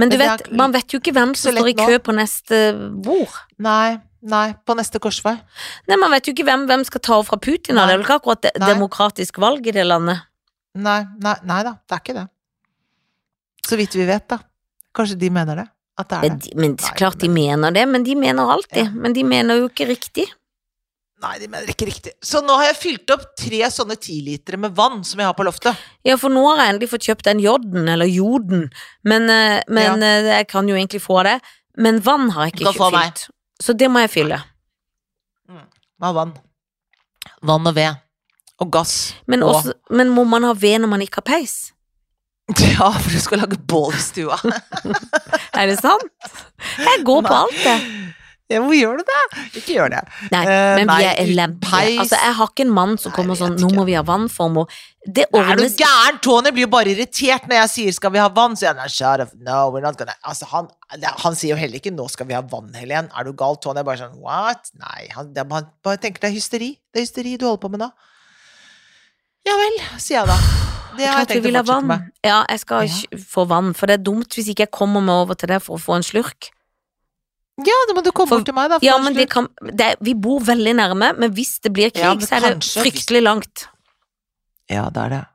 [0.00, 2.60] Men du vet, er man vet jo ikke hvem som står i kø på neste
[3.04, 3.34] bord.
[3.62, 5.36] Nei, nei, på neste korsvei.
[5.86, 7.84] Nei, Man vet jo ikke hvem, hvem skal ta over fra Putin, Nei.
[7.86, 8.70] det er vel ikke akkurat Nei.
[8.72, 10.24] demokratisk valg i det landet.
[10.74, 12.26] Nei, nei, nei da, det er ikke det.
[13.68, 14.40] Så vidt vi vet, da.
[14.96, 15.68] Kanskje de mener det?
[16.00, 16.40] At det er det?
[16.44, 18.84] de, men klart de mener det, men de mener alltid.
[18.88, 18.90] Ja.
[18.96, 20.26] Men de mener jo ikke riktig.
[21.26, 22.12] Nei, de mener ikke riktig.
[22.22, 25.46] Så nå har jeg fylt opp tre sånne tilitere med vann som jeg har på
[25.46, 25.78] loftet.
[26.06, 28.68] Ja, for nå har jeg endelig fått kjøpt den joden, eller joden,
[29.02, 30.12] men, eh, men ja.
[30.36, 31.40] jeg kan jo egentlig få det.
[31.82, 33.24] Men vann har jeg ikke fylt, meg.
[33.62, 34.38] Så det må jeg fylle.
[35.96, 36.34] Hva er vann?
[37.46, 38.02] Vann og ved.
[38.62, 38.94] Og gass.
[39.26, 41.56] Men, og også, men må man ha ved når man ikke har peis?
[42.76, 44.36] Ja, for du skal lage bål i stua.
[45.58, 46.06] Er det sant?
[46.78, 47.76] Jeg går på alt, det.
[48.48, 49.22] Ja, hvor gjør du det?
[49.58, 50.00] Ikke gjør det.
[50.30, 51.98] Nei, Eh, men nei, vi er elendige.
[51.98, 54.68] Altså, jeg har ikke en mann som kommer jeg sånn 'nå må vi ha vannformer'.
[55.04, 56.20] Det Er du gæren?
[56.22, 59.20] Tony blir jo bare irritert når jeg sier 'skal vi ha vann', så sier shut
[59.20, 60.68] up, no, we're not gonna Altså, han,
[61.02, 63.10] han sier jo heller ikke 'nå skal vi ha vann', Helen.
[63.18, 63.78] Er du gal, Tony?
[63.78, 64.70] Jeg bare sånn what?
[64.78, 66.78] Nei, han, er- han bare tenker det er hysteri.
[66.94, 67.90] Det er hysteri du holder på med nå.
[69.44, 70.36] Ja vel, sier jeg da.
[70.96, 72.10] Det har jeg Klart tenkt å fortsette med.
[72.24, 73.18] Ja, jeg skal Ja.
[73.18, 75.76] få vann, for det er dumt hvis ikke jeg kommer meg over til det for
[75.76, 76.50] å få en slurk.
[77.64, 78.78] Ja, da må du komme For- bort til meg, da.
[78.84, 82.12] Ja, men det kan det, Vi bor veldig nærme, men hvis det blir krig, Ja,
[82.14, 83.68] så er det fryktelig langt.
[84.68, 85.26] Ja, det er det.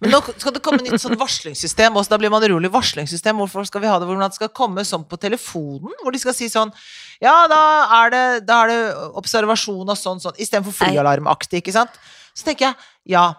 [0.00, 2.70] Men nå skal det komme nytt sånn varslingssystem også, da blir man urolig.
[2.72, 4.08] Varslingssystem, hvorfor skal vi ha det?
[4.08, 5.92] Hvordan det skal komme sånn på telefonen?
[6.02, 6.72] Hvor de skal si sånn
[7.20, 7.60] Ja, da
[8.04, 8.80] er det, da er det
[9.16, 10.36] observasjon og sånn, sånn.
[10.36, 11.90] Istedenfor flyalarmaktig, ikke sant?
[12.34, 12.76] Så tenker jeg,
[13.16, 13.34] ja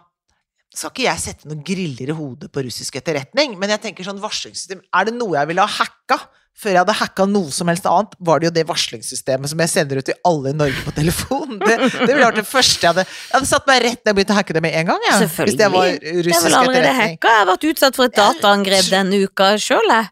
[0.77, 4.19] skal ikke jeg sette noen griller i hodet på russisk etterretning, men jeg tenker sånn
[4.21, 6.19] varslingssystem Er det noe jeg ville ha hacka?
[6.57, 9.69] Før jeg hadde hacka noe som helst annet, var det jo det varslingssystemet som jeg
[9.69, 11.59] sender ut til alle i Norge på telefon.
[11.61, 14.17] Det, det ville vært det første jeg hadde Jeg hadde satt meg rett ned og
[14.17, 15.19] begynt å hacke det med en gang, Ja.
[15.21, 15.59] Selvfølgelig.
[15.61, 17.29] Det var Jeg vil allerede hacka.
[17.29, 20.09] Jeg har vært utsatt for et dataangrep denne uka sjøl, jeg.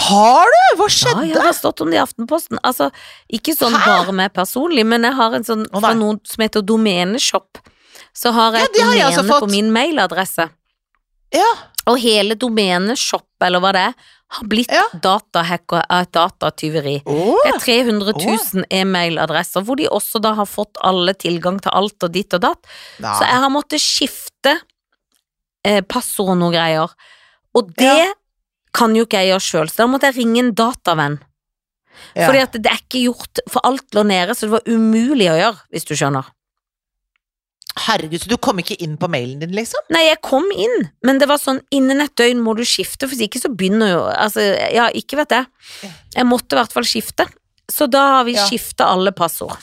[0.00, 0.60] Har du?
[0.78, 1.24] Hva skjedde?
[1.28, 2.60] Ja, jeg har stått om det i Aftenposten.
[2.64, 2.90] Altså,
[3.32, 3.82] ikke sånn Hæ?
[3.88, 7.60] bare meg personlig, men jeg har en sånn oh, fra noen som heter Domeneshop.
[8.16, 10.48] Så har jeg Ja, et domene jeg domene på min mailadresse.
[11.36, 11.50] Ja.
[11.88, 13.94] Og hele domenet shop, eller hva det er,
[14.30, 14.82] har blitt Ja.
[14.94, 17.02] datahacka av et datatyveri.
[17.06, 17.36] Oh.
[17.44, 22.02] Det er 300 000 e-mailadresser, hvor de også da har fått alle tilgang til alt
[22.06, 22.62] og ditt og datt.
[23.00, 23.14] Da.
[23.18, 24.60] Så jeg har måttet skifte
[25.64, 26.92] eh, passord og noe greier.
[27.54, 28.12] Og det Ja.
[28.72, 31.18] kan jo ikke jeg gjøre sjøl, så da måtte jeg ringe en datavenn.
[32.14, 32.26] Ja.
[32.28, 35.36] Fordi at det er ikke gjort, for alt lå nede, så det var umulig å
[35.40, 36.24] gjøre, hvis du skjønner.
[37.86, 39.80] Herregud, så du kom ikke inn på mailen din, liksom?
[39.94, 43.16] Nei, jeg kom inn, men det var sånn innen et døgn må du skifte, for
[43.24, 45.46] ikke så begynner jo Altså, ja, ikke vet jeg.
[46.16, 47.26] Jeg måtte i hvert fall skifte.
[47.70, 48.44] Så da har vi Ja.
[48.46, 49.56] skifta alle passord.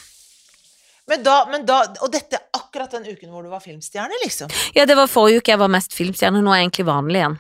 [1.08, 4.50] Men da, men da, og dette er akkurat den uken hvor du var filmstjerne, liksom?
[4.76, 7.38] Ja, det var forrige uke jeg var mest filmstjerne, nå er jeg egentlig vanlig igjen.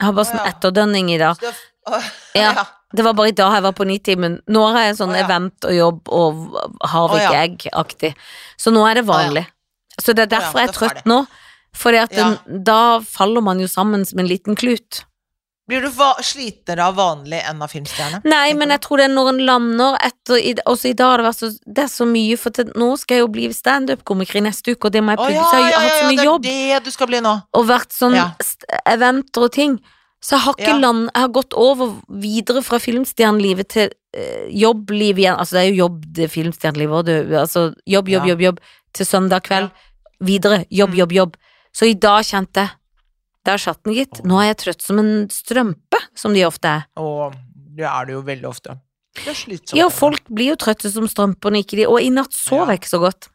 [0.00, 1.38] Jeg har bare sånn etterdønning i dag.
[1.40, 1.54] Det-
[2.34, 2.52] Ja.
[2.52, 2.64] ja.
[2.94, 4.34] Det var bare i dag jeg var på Nitimen.
[4.52, 6.34] Nå har jeg sånn event og jobb og
[6.92, 7.40] Harvik ikke.
[7.72, 8.10] Egg-aktig.
[8.60, 9.46] Så nå er det vanlig.
[10.00, 11.22] Så det er ja, derfor jeg er trøtt nå.
[11.72, 12.36] At Ja.
[12.46, 15.04] da faller man jo sammen som en liten klut.
[15.68, 15.92] Blir du
[16.26, 18.20] slitere av vanlig enn av filmstjerne?
[18.26, 21.26] Nei, men jeg tror det er når en lander etter Også i dag har det
[21.28, 24.44] vært så Det er så mye, for til, nå skal jeg jo bli standup-komiker i
[24.48, 26.42] neste uke, og det må jeg ja, så jeg har hatt så mye jobb.
[26.42, 27.34] det er det du skal bli nå.
[27.54, 28.18] og vært sånn
[28.90, 29.78] eventer og ting.
[30.22, 35.18] Så jeg har ikke land, jeg har gått over videre fra filmstjernelivet til eh, jobbliv
[35.18, 35.34] igjen.
[35.34, 38.60] Altså, det er jo jobb, det filmstjernelivet òg, altså jobb, jobb, jobb, jobb
[38.92, 39.70] til søndag kveld.
[40.20, 40.96] Videre, jobb, Mm.
[40.98, 41.36] jobb, jobb.
[41.74, 42.70] Så i dag kjente jeg
[43.44, 44.22] Der satt den, gitt.
[44.24, 46.84] Nå er jeg trøtt som en strømpe, som de ofte er.
[46.96, 47.32] Og
[47.74, 48.76] det er det jo veldig ofte.
[49.16, 49.74] Det er slitsomt.
[49.76, 52.78] Ja, folk blir jo trøtte som strømper når ikke de Og i natt sov jeg
[52.78, 53.28] ikke så godt.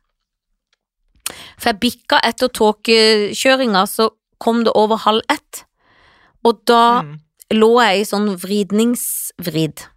[1.59, 5.65] For jeg bikka etter tåkekjøringa, så kom det over halv ett.
[6.45, 7.19] Og da Mm.
[7.51, 9.87] lå jeg i sånn vridningsvrid.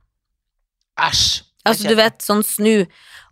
[0.98, 1.42] Æsj.
[1.64, 2.86] Altså, du vet, sånn snu.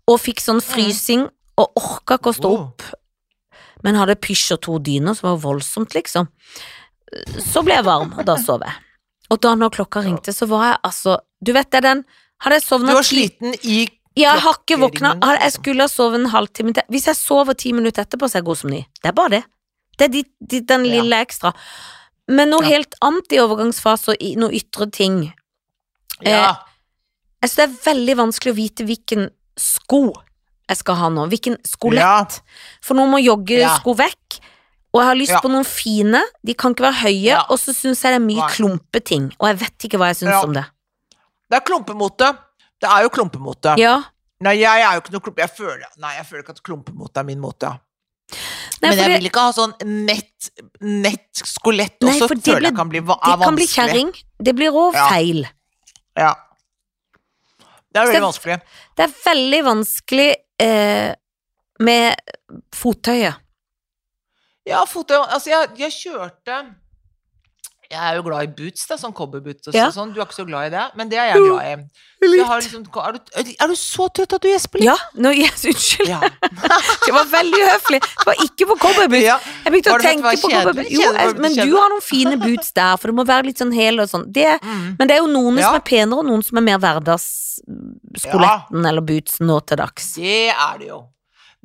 [0.06, 2.84] Og fikk sånn frysing, og orka ikke å stå opp.
[3.84, 6.28] Men hadde pysj og to dyner, som var voldsomt, liksom.
[7.42, 8.74] Så ble jeg varm, og da sov jeg.
[9.32, 11.98] Og da når klokka ringte, så var jeg altså Du vet det, den
[12.40, 13.82] Hadde jeg Du var sliten i
[14.16, 15.12] Ja, jeg har ikke våkna.
[15.42, 16.82] Jeg skulle ha sovet en halvtime til.
[16.90, 18.80] Hvis jeg sover ti minutter etterpå, så er jeg god som ny.
[19.02, 19.42] Det er bare det.
[19.98, 20.90] Det er de, de, den Ja.
[21.02, 21.52] lille ekstra.
[22.28, 22.68] Men noe Ja.
[22.68, 25.32] helt annet i overgangsfaser, i noe ytre ting.
[26.20, 26.56] Ja.
[27.42, 30.12] Jeg synes det er veldig vanskelig å vite hvilken sko
[30.68, 31.26] jeg skal ha nå.
[31.28, 31.98] Hvilken skolett.
[32.40, 32.78] Ja.
[32.84, 34.38] For nå må joggesko vekk.
[34.94, 35.40] Og jeg har lyst Ja.
[35.40, 36.22] på noen fine.
[36.44, 37.22] De kan ikke være høye.
[37.32, 37.42] Ja.
[37.50, 38.48] Og så syns jeg det er mye Nei.
[38.54, 39.32] klumpeting.
[39.38, 40.42] Og jeg vet ikke hva jeg syns Ja.
[40.44, 40.64] om det.
[41.50, 42.36] Det er klumpemote.
[42.80, 43.76] Det er jo klumpemote.
[43.78, 44.02] Ja.
[44.40, 45.38] Nei, jeg er jo ikke noe klumpe...
[45.42, 47.68] Jeg føler, nei, jeg føler ikke at klumpemote er min måte.
[48.80, 49.72] Nei, Men jeg det- vil ikke ha sånn
[50.06, 50.50] nett,
[50.80, 53.38] nett skolett Nei, for det føler blir- jeg kan bli vanskelig.
[53.38, 54.12] Det kan bli kjerring.
[54.40, 55.08] Det blir òg Ja.
[55.08, 55.48] feil.
[56.16, 56.34] Ja.
[57.98, 58.58] Det er veldig vanskelig.
[58.96, 60.28] Det er veldig vanskelig
[60.64, 61.10] eh,
[61.88, 62.34] med
[62.74, 63.44] fottøyet.
[64.68, 65.32] Ja, fottøyet.
[65.32, 66.58] Altså, jeg, jeg kjørte
[67.88, 69.86] Jeg er jo glad i boots, da, sånn cowboyboots og Ja.
[69.90, 70.10] sånn.
[70.12, 71.76] Du er ikke så glad i det, men det er jeg glad i.
[72.20, 73.20] Liksom, er, du,
[73.62, 74.88] er du så trøtt at du gjesper litt?
[74.90, 76.08] Ja, No, yes, unnskyld.
[76.10, 76.20] Ja.
[77.06, 78.00] Det var veldig høflig.
[78.04, 79.24] Det var ikke på cowboyboots.
[79.24, 79.38] ja.
[79.64, 80.90] Jeg begynte å tenke på cowboyboots.
[80.92, 83.72] Jo, jeg, men du har noen fine boots der, for det må være litt sånn
[83.72, 84.26] hel og sånn.
[84.36, 84.96] Det, Mm.
[84.98, 89.00] men det er jo noen som er penere, og noen som er mer hverdagsskoletten eller
[89.00, 90.12] bootsen nå til dags.
[90.18, 91.00] Det er det jo.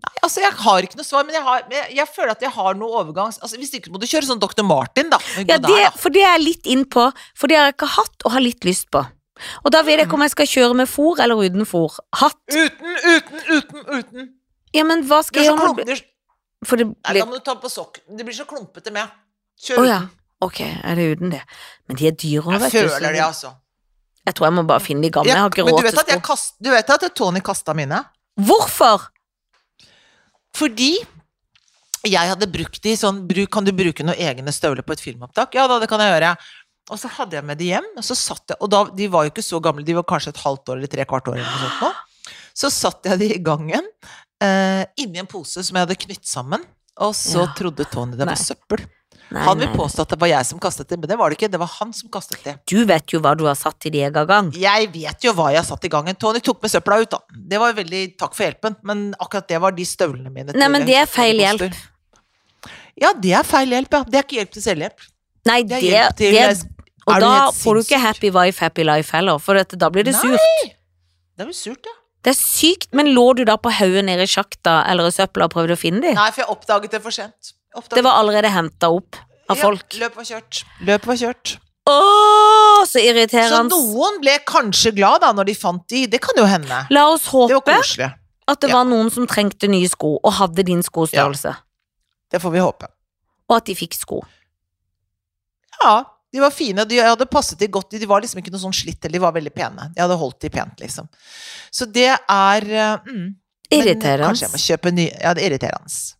[0.03, 2.51] Nei, altså jeg har ikke noe svar, men jeg, har, jeg, jeg føler at jeg
[2.51, 3.39] har noe overgangs...
[3.39, 4.65] Altså Hvis ikke må du kjøre sånn Dr.
[4.67, 5.19] Martin, da.
[5.39, 5.91] Ja, det, der, da.
[5.99, 7.05] for det er jeg litt inn på,
[7.39, 9.03] for det har jeg ikke hatt og har litt lyst på.
[9.63, 11.95] Og da vet jeg ikke om jeg skal kjøre med fôr eller uten fôr.
[12.19, 12.39] Hatt.
[12.51, 14.27] Uten, uten, uten, uten.
[14.75, 16.03] Ja, men hva skal jeg gjøre når
[16.63, 18.01] For det det nei, da må du ta på sokk.
[18.07, 19.09] Det blir så klumpete med.
[19.63, 20.03] Kjør ja.
[20.03, 20.11] uten.
[20.43, 21.41] Ok, er det uten det?
[21.87, 22.77] Men de er dyre vet du.
[22.77, 23.53] Jeg føler det, altså.
[24.23, 25.31] Jeg tror jeg må bare finne de gamle.
[25.31, 26.27] Jeg har ikke men du råd vet, til at jeg sko.
[26.31, 27.99] kast, du vet at Tony kasta mine?
[28.47, 29.09] Hvorfor?
[30.57, 30.91] Fordi
[32.03, 35.55] jeg hadde brukt de sånn Kan du bruke noen egne støvler på et filmopptak?
[35.55, 36.33] Ja da, det kan jeg gjøre.
[36.91, 39.23] Og så hadde jeg med de hjem, og så satt jeg Og da, de var
[39.23, 41.47] jo ikke så gamle, de var kanskje et halvt år eller tre kvart år eller
[41.47, 41.93] noe sånt nå.
[42.53, 43.87] Så satt jeg de i gangen,
[44.43, 46.61] eh, inni en pose som jeg hadde knytt sammen.
[47.01, 47.53] Og så Ja.
[47.57, 48.35] trodde Tony det Nei.
[48.35, 48.83] var søppel.
[49.33, 49.75] Nei, Han vil nei.
[49.77, 51.49] påstå at det var jeg som kastet det, men det var det ikke.
[51.53, 52.53] Det var han som kastet det.
[52.69, 54.51] Du vet jo hva du har satt i din gang.
[54.57, 56.17] Jeg vet jo hva jeg har satt i gangen.
[56.19, 57.19] Tony tok med søpla ut, da.
[57.53, 60.53] Det var veldig takk for hjelpen, men akkurat det var de støvlene mine.
[60.53, 61.73] Nei, men det er feil hjelp.
[63.01, 64.03] Ja, det er feil hjelp, ja.
[64.05, 65.09] Det er ikke hjelp til selvhjelp.
[65.49, 66.69] Nei, Det det, er til det
[67.03, 70.13] Og Er da får du ikke happy wife, happy life heller, for da blir det
[70.15, 70.21] Nei.
[70.21, 70.77] surt.
[71.37, 71.97] Det blir surt, ja.
[72.23, 75.49] Det er sykt, men lå du da på haugen nede i sjakta eller i søpla
[75.49, 76.15] og prøvde å finne dem?
[76.15, 77.51] Nei, for jeg oppdaget det for sent.
[77.75, 79.15] Oppdaget- Det var allerede henta opp
[79.49, 79.85] av folk.
[79.93, 80.63] Ja, løpet var kjørt.
[80.81, 81.57] Løpet var kjørt.
[81.89, 83.69] Åh, så irriterende.
[83.75, 86.05] Så noen ble kanskje glad da når de fant de.
[86.07, 86.87] Det kan jo hende.
[86.91, 87.49] La oss håpe
[87.97, 88.13] det
[88.47, 88.75] at det Ja.
[88.77, 91.55] var noen som trengte nye sko, og hadde din skostørrelse.
[92.31, 92.87] Det får vi håpe.
[93.49, 94.21] Og at de fikk sko.
[95.81, 96.85] Ja, de var fine.
[96.85, 97.89] De hadde passet de godt.
[97.91, 99.89] De var liksom ikke noe sånn slitt, de var veldig pene.
[99.93, 101.07] De hadde holdt de pent, liksom.
[101.71, 103.35] Så det er eh, mm,
[103.73, 104.27] Irriterende.
[104.29, 106.15] Kanskje jeg må kjøpe nye Ja, det er irriterende.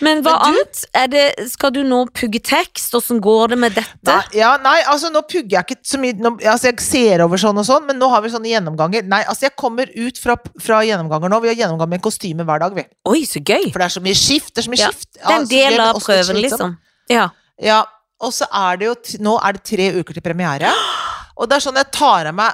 [0.00, 1.10] Men hva Men du- annet?
[1.12, 2.94] Det, skal du nå pugge tekst?
[2.96, 4.06] Åssen går det med dette?
[4.08, 7.40] Nei, ja, nei, altså nå pugger jeg ikke så mye nå, Altså jeg ser over
[7.40, 9.04] sånn og sånn, men nå har vi sånne gjennomganger.
[9.10, 11.40] Nei, altså jeg kommer ut fra, fra gjennomganger nå.
[11.44, 12.86] Vi har gjennomgang med kostyme hver dag, vi.
[13.12, 13.68] Oi, så gøy!
[13.72, 14.54] For det er så mye skift.
[14.54, 15.12] Det er så mye Ja, skift.
[15.18, 16.74] Det er en så det del av prøven, liksom.
[17.10, 17.28] Ja.
[17.60, 17.82] Ja,
[18.20, 20.72] og så er det jo Nå er det tre uker til premiere.
[21.40, 22.52] Og det er sånn jeg tar av meg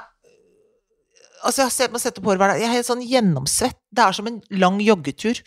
[1.43, 2.59] Altså, jeg har sett meg sette på håret hver dag.
[2.59, 3.77] Jeg er helt sånn gjennomsvett.
[3.93, 5.37] Det er som en lang joggetur.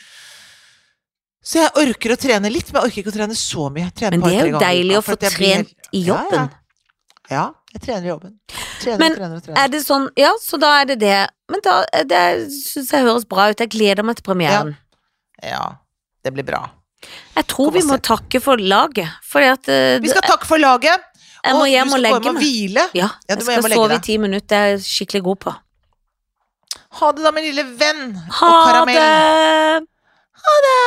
[1.43, 3.89] Så jeg orker å trene litt, men jeg orker ikke å trene så mye.
[4.11, 6.51] Men det er jo deilig å få trent helt- i jobben.
[7.31, 7.45] Ja, ja.
[7.73, 8.35] jeg trener i jobben.
[8.81, 9.59] Trener, Men trener, trener.
[9.65, 11.29] Er det sånn Ja, så da er det det.
[11.51, 12.21] Men da Det
[12.51, 13.59] syns jeg høres bra ut.
[13.61, 14.77] Jeg gleder meg til premieren.
[15.43, 15.77] Ja,
[16.25, 16.71] det blir bra.
[17.37, 21.01] Jeg tror vi må takke for laget, at eh, Vi skal takke for laget.
[21.45, 22.43] jeg må hjem du og skal gå legge hjem og meg.
[22.45, 22.85] hvile.
[22.95, 24.47] Ja, Ja, jeg skal og sove i ti minutter.
[24.47, 25.57] Det er jeg skikkelig god på.
[27.01, 28.17] Ha det da, min lille venn.
[28.17, 28.95] og Ha karamell.
[28.97, 29.89] det!
[30.43, 30.81] Ha det!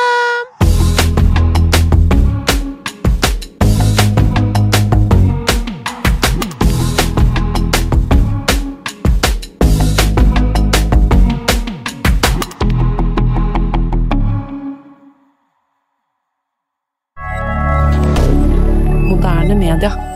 [19.08, 20.13] moderne media.